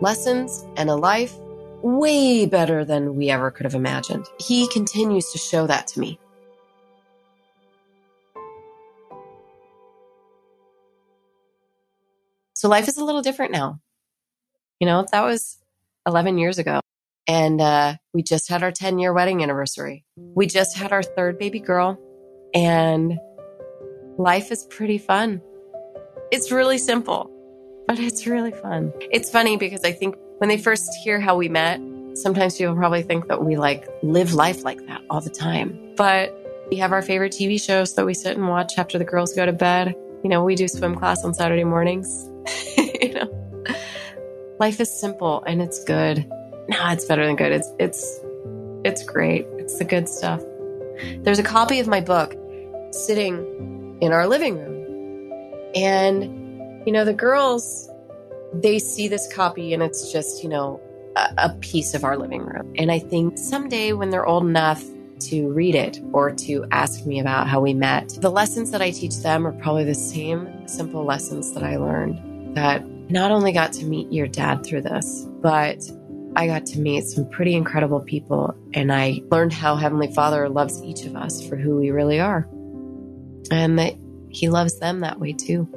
lessons, 0.00 0.66
and 0.76 0.90
a 0.90 0.96
life 0.96 1.34
way 1.82 2.46
better 2.46 2.84
than 2.84 3.16
we 3.16 3.30
ever 3.30 3.50
could 3.50 3.64
have 3.64 3.74
imagined. 3.74 4.26
He 4.38 4.68
continues 4.68 5.30
to 5.32 5.38
show 5.38 5.66
that 5.66 5.86
to 5.88 6.00
me. 6.00 6.18
So 12.54 12.68
life 12.68 12.88
is 12.88 12.98
a 12.98 13.04
little 13.04 13.22
different 13.22 13.52
now. 13.52 13.80
You 14.80 14.86
know, 14.86 15.06
that 15.12 15.22
was 15.22 15.58
11 16.06 16.36
years 16.36 16.58
ago. 16.58 16.80
And 17.26 17.60
uh, 17.60 17.94
we 18.12 18.22
just 18.22 18.48
had 18.48 18.62
our 18.62 18.72
10 18.72 18.98
year 18.98 19.12
wedding 19.12 19.42
anniversary. 19.42 20.04
We 20.16 20.46
just 20.46 20.76
had 20.76 20.92
our 20.92 21.02
third 21.02 21.38
baby 21.38 21.60
girl. 21.60 21.98
And 22.52 23.18
life 24.18 24.50
is 24.50 24.64
pretty 24.64 24.98
fun. 24.98 25.40
It's 26.30 26.52
really 26.52 26.78
simple 26.78 27.30
but 27.90 27.98
it's 27.98 28.24
really 28.24 28.52
fun. 28.52 28.92
It's 29.10 29.28
funny 29.28 29.56
because 29.56 29.82
I 29.82 29.90
think 29.90 30.14
when 30.38 30.48
they 30.48 30.58
first 30.58 30.94
hear 31.02 31.18
how 31.18 31.36
we 31.36 31.48
met, 31.48 31.80
sometimes 32.14 32.56
people 32.56 32.76
probably 32.76 33.02
think 33.02 33.26
that 33.26 33.44
we 33.44 33.56
like 33.56 33.88
live 34.04 34.32
life 34.32 34.62
like 34.62 34.86
that 34.86 35.02
all 35.10 35.20
the 35.20 35.28
time. 35.28 35.76
But 35.96 36.32
we 36.70 36.76
have 36.76 36.92
our 36.92 37.02
favorite 37.02 37.32
TV 37.32 37.60
shows 37.60 37.96
that 37.96 38.06
we 38.06 38.14
sit 38.14 38.36
and 38.36 38.46
watch 38.46 38.74
after 38.78 38.96
the 38.96 39.04
girls 39.04 39.32
go 39.32 39.44
to 39.44 39.52
bed. 39.52 39.96
You 40.22 40.30
know, 40.30 40.44
we 40.44 40.54
do 40.54 40.68
swim 40.68 40.94
class 40.94 41.24
on 41.24 41.34
Saturday 41.34 41.64
mornings. 41.64 42.30
you 42.76 43.12
know, 43.12 43.64
life 44.60 44.78
is 44.78 45.00
simple 45.00 45.42
and 45.44 45.60
it's 45.60 45.82
good. 45.82 46.24
No, 46.68 46.90
it's 46.90 47.06
better 47.06 47.26
than 47.26 47.34
good. 47.34 47.50
It's 47.50 47.68
it's 47.80 48.20
it's 48.84 49.02
great. 49.02 49.48
It's 49.58 49.78
the 49.78 49.84
good 49.84 50.08
stuff. 50.08 50.40
There's 51.22 51.40
a 51.40 51.42
copy 51.42 51.80
of 51.80 51.88
my 51.88 52.00
book 52.00 52.36
sitting 52.92 53.98
in 54.00 54.12
our 54.12 54.28
living 54.28 54.58
room. 54.58 55.72
And, 55.74 56.39
you 56.86 56.92
know, 56.92 57.04
the 57.04 57.14
girls, 57.14 57.88
they 58.54 58.78
see 58.78 59.08
this 59.08 59.32
copy 59.32 59.74
and 59.74 59.82
it's 59.82 60.12
just, 60.12 60.42
you 60.42 60.48
know, 60.48 60.80
a, 61.16 61.28
a 61.38 61.48
piece 61.60 61.94
of 61.94 62.04
our 62.04 62.16
living 62.16 62.42
room. 62.42 62.72
And 62.78 62.90
I 62.90 62.98
think 62.98 63.38
someday 63.38 63.92
when 63.92 64.10
they're 64.10 64.26
old 64.26 64.44
enough 64.44 64.84
to 65.20 65.52
read 65.52 65.74
it 65.74 66.00
or 66.12 66.30
to 66.30 66.66
ask 66.70 67.04
me 67.04 67.20
about 67.20 67.46
how 67.46 67.60
we 67.60 67.74
met, 67.74 68.08
the 68.20 68.30
lessons 68.30 68.70
that 68.70 68.80
I 68.80 68.90
teach 68.90 69.16
them 69.18 69.46
are 69.46 69.52
probably 69.52 69.84
the 69.84 69.94
same 69.94 70.66
simple 70.66 71.04
lessons 71.04 71.52
that 71.52 71.62
I 71.62 71.76
learned 71.76 72.56
that 72.56 72.84
not 73.10 73.30
only 73.30 73.52
got 73.52 73.72
to 73.74 73.84
meet 73.84 74.12
your 74.12 74.26
dad 74.26 74.64
through 74.64 74.82
this, 74.82 75.26
but 75.40 75.82
I 76.36 76.46
got 76.46 76.64
to 76.66 76.78
meet 76.78 77.04
some 77.04 77.28
pretty 77.28 77.54
incredible 77.54 78.00
people 78.00 78.54
and 78.72 78.92
I 78.92 79.20
learned 79.30 79.52
how 79.52 79.76
Heavenly 79.76 80.12
Father 80.12 80.48
loves 80.48 80.82
each 80.82 81.04
of 81.04 81.16
us 81.16 81.46
for 81.46 81.56
who 81.56 81.76
we 81.76 81.90
really 81.90 82.20
are 82.20 82.48
and 83.50 83.78
that 83.78 83.94
He 84.28 84.48
loves 84.48 84.78
them 84.78 85.00
that 85.00 85.18
way 85.18 85.32
too. 85.32 85.68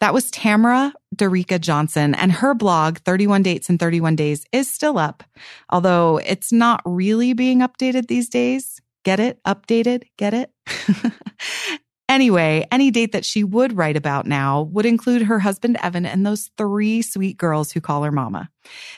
That 0.00 0.12
was 0.12 0.30
Tamara 0.30 0.92
Dorica 1.14 1.58
Johnson, 1.58 2.14
and 2.14 2.30
her 2.30 2.54
blog, 2.54 2.98
31 2.98 3.42
Dates 3.42 3.70
in 3.70 3.78
31 3.78 4.16
Days, 4.16 4.44
is 4.52 4.70
still 4.70 4.98
up, 4.98 5.24
although 5.70 6.18
it's 6.18 6.52
not 6.52 6.82
really 6.84 7.32
being 7.32 7.60
updated 7.60 8.08
these 8.08 8.28
days. 8.28 8.80
Get 9.04 9.20
it? 9.20 9.42
Updated? 9.44 10.04
Get 10.18 10.34
it? 10.34 10.50
Anyway, 12.08 12.66
any 12.70 12.92
date 12.92 13.12
that 13.12 13.24
she 13.24 13.42
would 13.42 13.76
write 13.76 13.96
about 13.96 14.26
now 14.26 14.62
would 14.62 14.86
include 14.86 15.22
her 15.22 15.40
husband 15.40 15.76
Evan 15.82 16.06
and 16.06 16.24
those 16.24 16.50
three 16.56 17.02
sweet 17.02 17.36
girls 17.36 17.72
who 17.72 17.80
call 17.80 18.04
her 18.04 18.12
mama. 18.12 18.48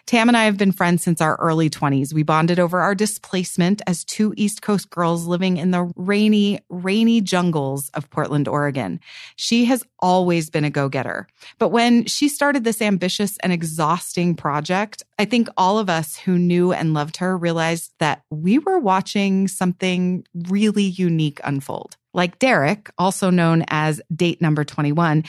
Tam 0.06 0.28
and 0.28 0.36
I 0.36 0.44
have 0.44 0.56
been 0.56 0.72
friends 0.72 1.02
since 1.02 1.20
our 1.20 1.36
early 1.36 1.70
20s. 1.70 2.12
We 2.12 2.22
bonded 2.22 2.58
over 2.58 2.80
our 2.80 2.94
displacement 2.94 3.80
as 3.86 4.04
two 4.04 4.34
East 4.36 4.62
Coast 4.62 4.90
girls 4.90 5.26
living 5.26 5.56
in 5.56 5.70
the 5.70 5.90
rainy, 5.96 6.60
rainy 6.68 7.20
jungles 7.20 7.90
of 7.94 8.10
Portland, 8.10 8.46
Oregon. 8.46 9.00
She 9.36 9.64
has 9.66 9.84
always 10.00 10.50
been 10.50 10.64
a 10.64 10.70
go-getter. 10.70 11.26
But 11.58 11.68
when 11.68 12.04
she 12.06 12.28
started 12.28 12.64
this 12.64 12.82
ambitious 12.82 13.36
and 13.38 13.52
exhausting 13.52 14.34
project, 14.34 15.02
I 15.18 15.24
think 15.24 15.48
all 15.56 15.78
of 15.78 15.90
us 15.90 16.16
who 16.16 16.38
knew 16.38 16.72
and 16.72 16.94
loved 16.94 17.18
her 17.18 17.36
realized 17.36 17.92
that 17.98 18.22
we 18.30 18.58
were 18.58 18.78
watching 18.78 19.48
something 19.48 20.24
really 20.48 20.84
unique 20.84 21.40
unfold. 21.44 21.96
Like 22.18 22.40
Derek, 22.40 22.90
also 22.98 23.30
known 23.30 23.64
as 23.68 24.00
date 24.12 24.42
number 24.42 24.64
21, 24.64 25.22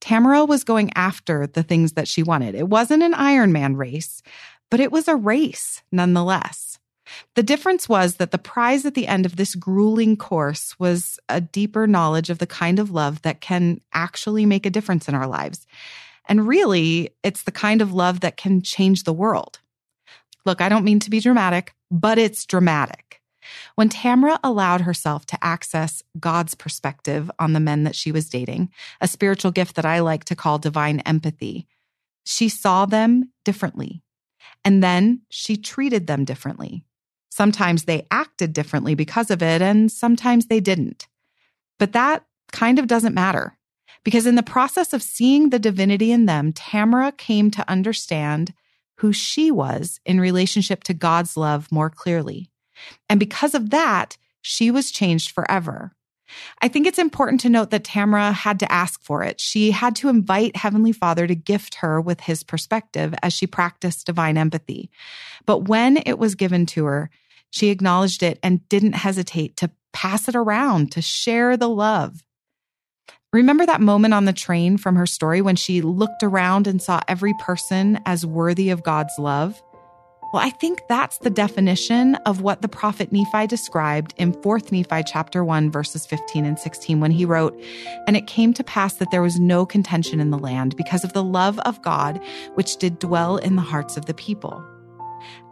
Tamara 0.00 0.46
was 0.46 0.64
going 0.64 0.90
after 0.94 1.46
the 1.46 1.62
things 1.62 1.92
that 1.92 2.08
she 2.08 2.22
wanted. 2.22 2.54
It 2.54 2.66
wasn't 2.66 3.02
an 3.02 3.12
Ironman 3.12 3.76
race, 3.76 4.22
but 4.70 4.80
it 4.80 4.90
was 4.90 5.06
a 5.06 5.16
race 5.16 5.82
nonetheless. 5.92 6.78
The 7.34 7.42
difference 7.42 7.90
was 7.90 8.16
that 8.16 8.30
the 8.30 8.38
prize 8.38 8.86
at 8.86 8.94
the 8.94 9.06
end 9.06 9.26
of 9.26 9.36
this 9.36 9.54
grueling 9.54 10.16
course 10.16 10.74
was 10.78 11.18
a 11.28 11.42
deeper 11.42 11.86
knowledge 11.86 12.30
of 12.30 12.38
the 12.38 12.46
kind 12.46 12.78
of 12.78 12.90
love 12.90 13.20
that 13.20 13.42
can 13.42 13.82
actually 13.92 14.46
make 14.46 14.64
a 14.64 14.70
difference 14.70 15.10
in 15.10 15.14
our 15.14 15.26
lives. 15.26 15.66
And 16.26 16.48
really, 16.48 17.10
it's 17.22 17.42
the 17.42 17.52
kind 17.52 17.82
of 17.82 17.92
love 17.92 18.20
that 18.20 18.38
can 18.38 18.62
change 18.62 19.04
the 19.04 19.12
world. 19.12 19.58
Look, 20.46 20.62
I 20.62 20.70
don't 20.70 20.86
mean 20.86 21.00
to 21.00 21.10
be 21.10 21.20
dramatic, 21.20 21.74
but 21.90 22.16
it's 22.16 22.46
dramatic. 22.46 23.19
When 23.74 23.88
Tamara 23.88 24.38
allowed 24.42 24.82
herself 24.82 25.26
to 25.26 25.38
access 25.44 26.02
God's 26.18 26.54
perspective 26.54 27.30
on 27.38 27.52
the 27.52 27.60
men 27.60 27.84
that 27.84 27.96
she 27.96 28.12
was 28.12 28.28
dating, 28.28 28.70
a 29.00 29.08
spiritual 29.08 29.50
gift 29.50 29.76
that 29.76 29.84
I 29.84 30.00
like 30.00 30.24
to 30.24 30.36
call 30.36 30.58
divine 30.58 31.00
empathy, 31.00 31.66
she 32.24 32.48
saw 32.48 32.86
them 32.86 33.30
differently. 33.44 34.02
And 34.64 34.82
then 34.82 35.22
she 35.28 35.56
treated 35.56 36.06
them 36.06 36.24
differently. 36.24 36.84
Sometimes 37.30 37.84
they 37.84 38.06
acted 38.10 38.52
differently 38.52 38.94
because 38.94 39.30
of 39.30 39.42
it, 39.42 39.62
and 39.62 39.90
sometimes 39.90 40.46
they 40.46 40.60
didn't. 40.60 41.06
But 41.78 41.92
that 41.92 42.24
kind 42.52 42.78
of 42.78 42.86
doesn't 42.86 43.14
matter. 43.14 43.56
Because 44.04 44.26
in 44.26 44.34
the 44.34 44.42
process 44.42 44.92
of 44.92 45.02
seeing 45.02 45.50
the 45.50 45.58
divinity 45.58 46.10
in 46.10 46.26
them, 46.26 46.52
Tamara 46.52 47.12
came 47.12 47.50
to 47.52 47.68
understand 47.70 48.54
who 48.96 49.12
she 49.12 49.50
was 49.50 50.00
in 50.04 50.20
relationship 50.20 50.84
to 50.84 50.94
God's 50.94 51.36
love 51.36 51.70
more 51.70 51.90
clearly. 51.90 52.50
And 53.08 53.20
because 53.20 53.54
of 53.54 53.70
that, 53.70 54.16
she 54.42 54.70
was 54.70 54.90
changed 54.90 55.30
forever. 55.30 55.92
I 56.62 56.68
think 56.68 56.86
it's 56.86 56.98
important 56.98 57.40
to 57.40 57.48
note 57.48 57.70
that 57.70 57.84
Tamara 57.84 58.32
had 58.32 58.60
to 58.60 58.72
ask 58.72 59.02
for 59.02 59.22
it. 59.22 59.40
She 59.40 59.72
had 59.72 59.96
to 59.96 60.08
invite 60.08 60.56
Heavenly 60.56 60.92
Father 60.92 61.26
to 61.26 61.34
gift 61.34 61.76
her 61.76 62.00
with 62.00 62.20
his 62.20 62.42
perspective 62.42 63.14
as 63.22 63.32
she 63.32 63.46
practiced 63.46 64.06
divine 64.06 64.36
empathy. 64.38 64.90
But 65.46 65.68
when 65.68 66.02
it 66.06 66.18
was 66.18 66.34
given 66.34 66.66
to 66.66 66.84
her, 66.84 67.10
she 67.50 67.68
acknowledged 67.70 68.22
it 68.22 68.38
and 68.42 68.68
didn't 68.68 68.92
hesitate 68.92 69.56
to 69.56 69.70
pass 69.92 70.28
it 70.28 70.36
around, 70.36 70.92
to 70.92 71.02
share 71.02 71.56
the 71.56 71.68
love. 71.68 72.22
Remember 73.32 73.64
that 73.66 73.80
moment 73.80 74.14
on 74.14 74.24
the 74.24 74.32
train 74.32 74.76
from 74.76 74.96
her 74.96 75.06
story 75.06 75.40
when 75.40 75.56
she 75.56 75.82
looked 75.82 76.22
around 76.22 76.66
and 76.66 76.82
saw 76.82 77.00
every 77.06 77.34
person 77.40 78.00
as 78.06 78.26
worthy 78.26 78.70
of 78.70 78.82
God's 78.82 79.18
love? 79.18 79.60
Well, 80.32 80.42
I 80.42 80.50
think 80.50 80.82
that's 80.88 81.18
the 81.18 81.30
definition 81.30 82.14
of 82.26 82.40
what 82.40 82.62
the 82.62 82.68
prophet 82.68 83.10
Nephi 83.10 83.48
described 83.48 84.14
in 84.16 84.32
4th 84.32 84.70
Nephi 84.70 85.02
chapter 85.04 85.44
1 85.44 85.72
verses 85.72 86.06
15 86.06 86.44
and 86.44 86.56
16 86.56 87.00
when 87.00 87.10
he 87.10 87.24
wrote, 87.24 87.60
"And 88.06 88.16
it 88.16 88.28
came 88.28 88.54
to 88.54 88.62
pass 88.62 88.94
that 88.94 89.10
there 89.10 89.22
was 89.22 89.40
no 89.40 89.66
contention 89.66 90.20
in 90.20 90.30
the 90.30 90.38
land 90.38 90.76
because 90.76 91.02
of 91.02 91.14
the 91.14 91.24
love 91.24 91.58
of 91.60 91.82
God 91.82 92.20
which 92.54 92.76
did 92.76 93.00
dwell 93.00 93.38
in 93.38 93.56
the 93.56 93.62
hearts 93.62 93.96
of 93.96 94.06
the 94.06 94.14
people." 94.14 94.62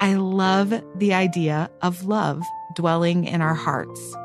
I 0.01 0.15
love 0.15 0.73
the 0.97 1.13
idea 1.13 1.69
of 1.83 2.05
love 2.05 2.41
dwelling 2.77 3.25
in 3.25 3.43
our 3.43 3.55
hearts. 3.55 4.17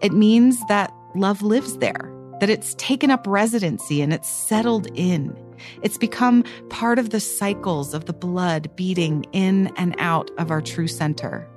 It 0.00 0.12
means 0.12 0.58
that 0.66 0.92
love 1.14 1.42
lives 1.42 1.78
there, 1.78 2.12
that 2.40 2.50
it's 2.50 2.74
taken 2.74 3.12
up 3.12 3.24
residency 3.28 4.02
and 4.02 4.12
it's 4.12 4.28
settled 4.28 4.88
in. 4.94 5.32
It's 5.82 5.98
become 5.98 6.44
part 6.68 6.98
of 6.98 7.10
the 7.10 7.20
cycles 7.20 7.94
of 7.94 8.06
the 8.06 8.12
blood 8.12 8.74
beating 8.76 9.24
in 9.32 9.72
and 9.76 9.94
out 9.98 10.30
of 10.38 10.50
our 10.50 10.60
true 10.60 10.88
center. 10.88 11.48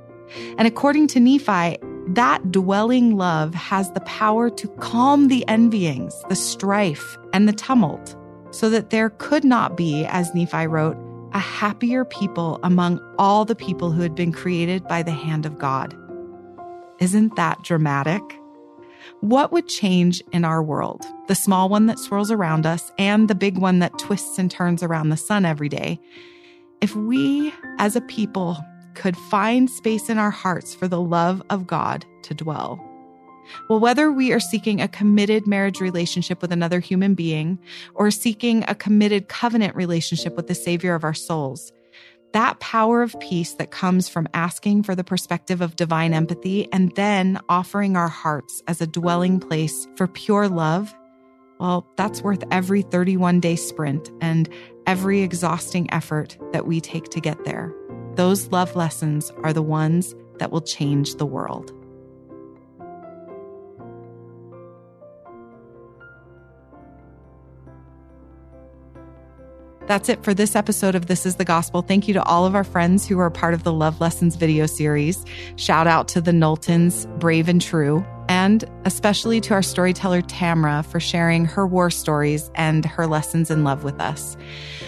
And 0.58 0.68
according 0.68 1.08
to 1.08 1.20
Nephi, 1.20 1.78
that 2.08 2.52
dwelling 2.52 3.18
love 3.18 3.54
has 3.54 3.92
the 3.92 4.02
power 4.02 4.50
to 4.50 4.68
calm 4.80 5.28
the 5.28 5.44
envyings, 5.48 6.14
the 6.30 6.36
strife, 6.36 7.18
and 7.34 7.48
the 7.48 7.54
tumult, 7.54 8.16
so 8.52 8.70
that 8.70 8.92
there 8.92 9.10
could 9.10 9.44
not 9.44 9.76
be, 9.76 10.06
as 10.06 10.34
Nephi 10.34 10.68
wrote, 10.68 10.98
a 11.34 11.40
happier 11.40 12.06
people 12.06 12.60
among 12.64 13.00
all 13.18 13.44
the 13.44 13.56
people 13.56 13.92
who 13.92 14.02
had 14.02 14.16
been 14.16 14.32
created 14.32 14.88
by 14.88 15.04
the 15.04 15.12
hand 15.12 15.46
of 15.46 15.58
God. 15.58 15.98
Isn't 17.00 17.36
that 17.36 17.62
dramatic? 17.64 18.22
What 19.22 19.52
would 19.52 19.68
change 19.68 20.22
in 20.32 20.46
our 20.46 20.62
world? 20.62 21.06
The 21.28 21.36
small 21.36 21.70
one 21.70 21.86
that 21.88 22.00
swirls 22.00 22.32
around 22.32 22.66
us 22.66 22.92
and 22.98 23.28
the 23.28 23.36
big 23.36 23.58
one 23.58 23.80
that 23.80 23.98
twists 23.98 24.38
and 24.38 24.50
turns 24.50 24.84
around 24.84 25.10
the 25.10 25.18
sun 25.18 25.46
every 25.46 25.70
day. 25.70 26.00
If 26.82 26.96
we 26.96 27.54
as 27.78 27.96
a 27.96 28.02
people 28.02 28.58
could 28.94 29.18
find 29.18 29.70
space 29.70 30.10
in 30.10 30.18
our 30.18 30.32
hearts 30.32 30.74
for 30.74 30.88
the 30.88 31.02
love 31.02 31.42
of 31.50 31.68
God 31.68 32.06
to 32.24 32.34
dwell. 32.34 32.84
Well, 33.70 33.80
whether 33.80 34.12
we 34.12 34.32
are 34.32 34.40
seeking 34.40 34.82
a 34.82 34.88
committed 34.88 35.46
marriage 35.46 35.80
relationship 35.80 36.42
with 36.42 36.52
another 36.52 36.80
human 36.80 37.14
being 37.14 37.60
or 37.94 38.10
seeking 38.10 38.64
a 38.68 38.76
committed 38.76 39.28
covenant 39.28 39.76
relationship 39.76 40.36
with 40.36 40.48
the 40.48 40.56
Savior 40.56 40.96
of 40.96 41.04
our 41.04 41.14
souls, 41.14 41.72
that 42.36 42.60
power 42.60 43.02
of 43.02 43.18
peace 43.22 43.54
that 43.54 43.72
comes 43.72 44.10
from 44.10 44.28
asking 44.34 44.84
for 44.84 44.94
the 44.94 45.06
perspective 45.06 45.62
of 45.62 45.78
divine 45.78 46.14
empathy 46.14 46.68
and 46.74 46.94
then 46.96 47.40
offering 47.48 47.96
our 47.96 48.10
hearts 48.10 48.62
as 48.68 48.82
a 48.82 48.88
dwelling 48.88 49.40
place 49.40 49.88
for 49.96 50.06
pure 50.06 50.50
love, 50.50 50.94
well, 51.62 51.88
that's 51.96 52.22
worth 52.22 52.44
every 52.52 52.82
31 52.82 53.40
day 53.40 53.56
sprint 53.56 54.12
and 54.20 54.50
every 54.86 55.22
exhausting 55.22 55.92
effort 55.94 56.38
that 56.52 56.68
we 56.68 56.82
take 56.82 57.06
to 57.06 57.22
get 57.22 57.42
there. 57.46 57.74
Those 58.16 58.48
love 58.50 58.76
lessons 58.76 59.32
are 59.44 59.54
the 59.54 59.62
ones 59.62 60.14
that 60.40 60.52
will 60.52 60.62
change 60.62 61.16
the 61.16 61.26
world. 61.26 61.72
That's 69.88 70.10
it 70.10 70.24
for 70.24 70.34
this 70.34 70.56
episode 70.56 70.96
of 70.96 71.06
This 71.06 71.28
is 71.28 71.36
the 71.36 71.46
Gospel. 71.46 71.84
Thank 71.84 72.08
you 72.08 72.14
to 72.16 72.24
all 72.24 72.46
of 72.46 72.56
our 72.56 72.64
friends 72.64 73.06
who 73.06 73.20
are 73.20 73.30
part 73.30 73.54
of 73.54 73.64
the 73.64 73.74
Love 73.74 74.02
Lessons 74.02 74.36
video 74.36 74.66
series. 74.66 75.24
Shout 75.58 75.86
out 75.86 76.08
to 76.10 76.22
the 76.22 76.32
Knowltons, 76.32 77.08
Brave 77.20 77.48
and 77.48 77.62
True, 77.62 78.04
and 78.28 78.64
especially 78.86 79.40
to 79.42 79.54
our 79.54 79.62
storyteller 79.62 80.24
Tamra 80.24 80.84
for 80.84 81.00
sharing 81.00 81.46
her 81.46 81.68
war 81.68 81.92
stories 81.92 82.50
and 82.56 82.84
her 82.84 83.06
lessons 83.06 83.52
in 83.52 83.64
love 83.64 83.84
with 83.84 84.02
us. 84.02 84.36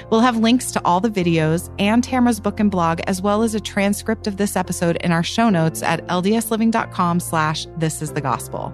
We'll 0.09 0.21
have 0.21 0.37
links 0.37 0.71
to 0.71 0.81
all 0.83 0.99
the 0.99 1.11
videos 1.11 1.71
and 1.77 2.03
Tamra's 2.03 2.39
book 2.39 2.59
and 2.59 2.71
blog, 2.71 3.01
as 3.01 3.21
well 3.21 3.43
as 3.43 3.53
a 3.53 3.59
transcript 3.59 4.25
of 4.25 4.37
this 4.37 4.55
episode 4.55 4.95
in 4.97 5.11
our 5.11 5.23
show 5.23 5.51
notes 5.51 5.83
at 5.83 6.05
ldsliving.com 6.07 7.19
slash 7.19 7.67
this 7.77 8.01
is 8.01 8.13
the 8.13 8.21
gospel. 8.21 8.73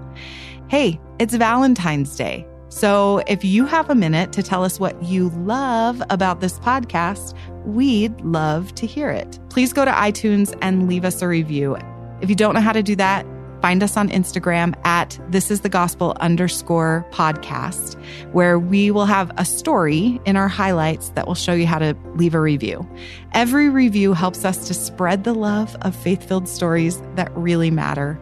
Hey, 0.69 1.01
it's 1.19 1.35
Valentine's 1.35 2.15
Day. 2.15 2.47
So 2.73 3.21
if 3.27 3.43
you 3.43 3.67
have 3.67 3.91
a 3.91 3.95
minute 3.95 4.33
to 4.33 4.41
tell 4.41 4.63
us 4.63 4.79
what 4.79 5.01
you 5.03 5.29
love 5.29 6.01
about 6.09 6.41
this 6.41 6.57
podcast, 6.57 7.35
we'd 7.65 8.19
love 8.21 8.73
to 8.75 8.87
hear 8.87 9.11
it. 9.11 9.39
Please 9.51 9.71
go 9.73 9.85
to 9.85 9.91
iTunes 9.91 10.57
and 10.59 10.89
leave 10.89 11.05
us 11.05 11.21
a 11.21 11.27
review. 11.27 11.77
If 12.21 12.31
you 12.31 12.35
don't 12.35 12.55
know 12.55 12.61
how 12.61 12.73
to 12.73 12.81
do 12.81 12.95
that, 12.95 13.27
find 13.61 13.83
us 13.83 13.95
on 13.95 14.09
Instagram 14.09 14.73
at 14.85 15.19
this 15.29 15.51
is 15.51 15.61
the 15.61 15.69
gospel 15.69 16.17
underscore 16.19 17.05
podcast, 17.11 17.95
where 18.33 18.57
we 18.57 18.89
will 18.89 19.05
have 19.05 19.31
a 19.37 19.45
story 19.45 20.19
in 20.25 20.35
our 20.35 20.47
highlights 20.47 21.09
that 21.09 21.27
will 21.27 21.35
show 21.35 21.53
you 21.53 21.67
how 21.67 21.77
to 21.77 21.95
leave 22.15 22.33
a 22.33 22.41
review. 22.41 22.89
Every 23.33 23.69
review 23.69 24.13
helps 24.13 24.45
us 24.45 24.67
to 24.67 24.73
spread 24.73 25.25
the 25.25 25.35
love 25.35 25.77
of 25.83 25.95
faith 25.95 26.27
filled 26.27 26.49
stories 26.49 26.99
that 27.13 27.31
really 27.37 27.69
matter. 27.69 28.19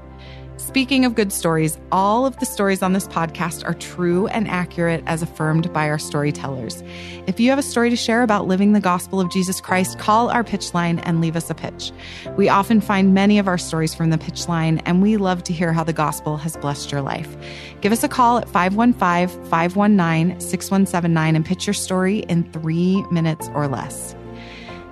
Speaking 0.71 1.03
of 1.03 1.15
good 1.15 1.33
stories, 1.33 1.77
all 1.91 2.25
of 2.25 2.39
the 2.39 2.45
stories 2.45 2.81
on 2.81 2.93
this 2.93 3.05
podcast 3.05 3.67
are 3.67 3.73
true 3.73 4.27
and 4.27 4.47
accurate 4.47 5.03
as 5.05 5.21
affirmed 5.21 5.73
by 5.73 5.89
our 5.89 5.99
storytellers. 5.99 6.81
If 7.27 7.41
you 7.41 7.49
have 7.49 7.59
a 7.59 7.61
story 7.61 7.89
to 7.89 7.97
share 7.97 8.23
about 8.23 8.47
living 8.47 8.71
the 8.71 8.79
gospel 8.79 9.19
of 9.19 9.29
Jesus 9.29 9.59
Christ, 9.59 9.99
call 9.99 10.29
our 10.29 10.45
pitch 10.45 10.73
line 10.73 10.99
and 10.99 11.19
leave 11.19 11.35
us 11.35 11.49
a 11.49 11.53
pitch. 11.53 11.91
We 12.37 12.47
often 12.47 12.79
find 12.79 13.13
many 13.13 13.37
of 13.37 13.49
our 13.49 13.57
stories 13.57 13.93
from 13.93 14.11
the 14.11 14.17
pitch 14.17 14.47
line, 14.47 14.77
and 14.85 15.01
we 15.01 15.17
love 15.17 15.43
to 15.43 15.53
hear 15.53 15.73
how 15.73 15.83
the 15.83 15.91
gospel 15.91 16.37
has 16.37 16.55
blessed 16.55 16.89
your 16.89 17.01
life. 17.01 17.35
Give 17.81 17.91
us 17.91 18.05
a 18.05 18.07
call 18.07 18.37
at 18.37 18.47
515 18.47 19.43
519 19.49 20.39
6179 20.39 21.35
and 21.35 21.45
pitch 21.45 21.67
your 21.67 21.73
story 21.73 22.19
in 22.19 22.49
three 22.53 23.03
minutes 23.11 23.49
or 23.53 23.67
less. 23.67 24.15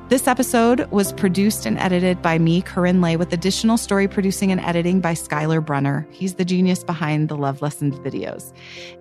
This 0.09 0.27
episode 0.27 0.89
was 0.89 1.13
produced 1.13 1.67
and 1.67 1.77
edited 1.77 2.19
by 2.23 2.39
me, 2.39 2.63
KaRyn 2.63 2.99
Lay, 2.99 3.15
with 3.15 3.31
additional 3.31 3.77
story 3.77 4.07
producing 4.07 4.51
and 4.51 4.59
editing 4.59 5.01
by 5.01 5.13
Skylar 5.13 5.63
Brunner. 5.63 6.07
He's 6.09 6.33
the 6.33 6.43
genius 6.43 6.83
behind 6.83 7.29
the 7.29 7.37
Love 7.37 7.61
Lessons 7.61 7.99
videos. 7.99 8.51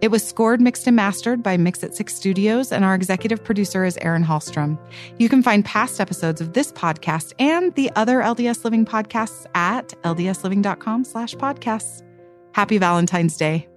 It 0.02 0.10
was 0.10 0.22
scored, 0.22 0.60
mixed, 0.60 0.86
and 0.86 0.96
mastered 0.96 1.42
by 1.42 1.56
Mix 1.56 1.82
at 1.82 1.94
Six 1.94 2.14
Studios, 2.14 2.72
and 2.72 2.84
our 2.84 2.94
executive 2.94 3.42
producer 3.42 3.86
is 3.86 3.96
Erin 4.02 4.22
Hallstrom. 4.22 4.78
You 5.18 5.30
can 5.30 5.42
find 5.42 5.64
past 5.64 5.98
episodes 5.98 6.42
of 6.42 6.52
this 6.52 6.72
podcast 6.72 7.32
and 7.38 7.74
the 7.74 7.90
other 7.96 8.18
LDS 8.18 8.64
Living 8.64 8.84
podcasts 8.84 9.46
at 9.54 9.94
ldsliving.com 10.02 11.04
slash 11.04 11.34
podcasts. 11.36 12.02
Happy 12.52 12.76
Valentine's 12.76 13.38
Day. 13.38 13.67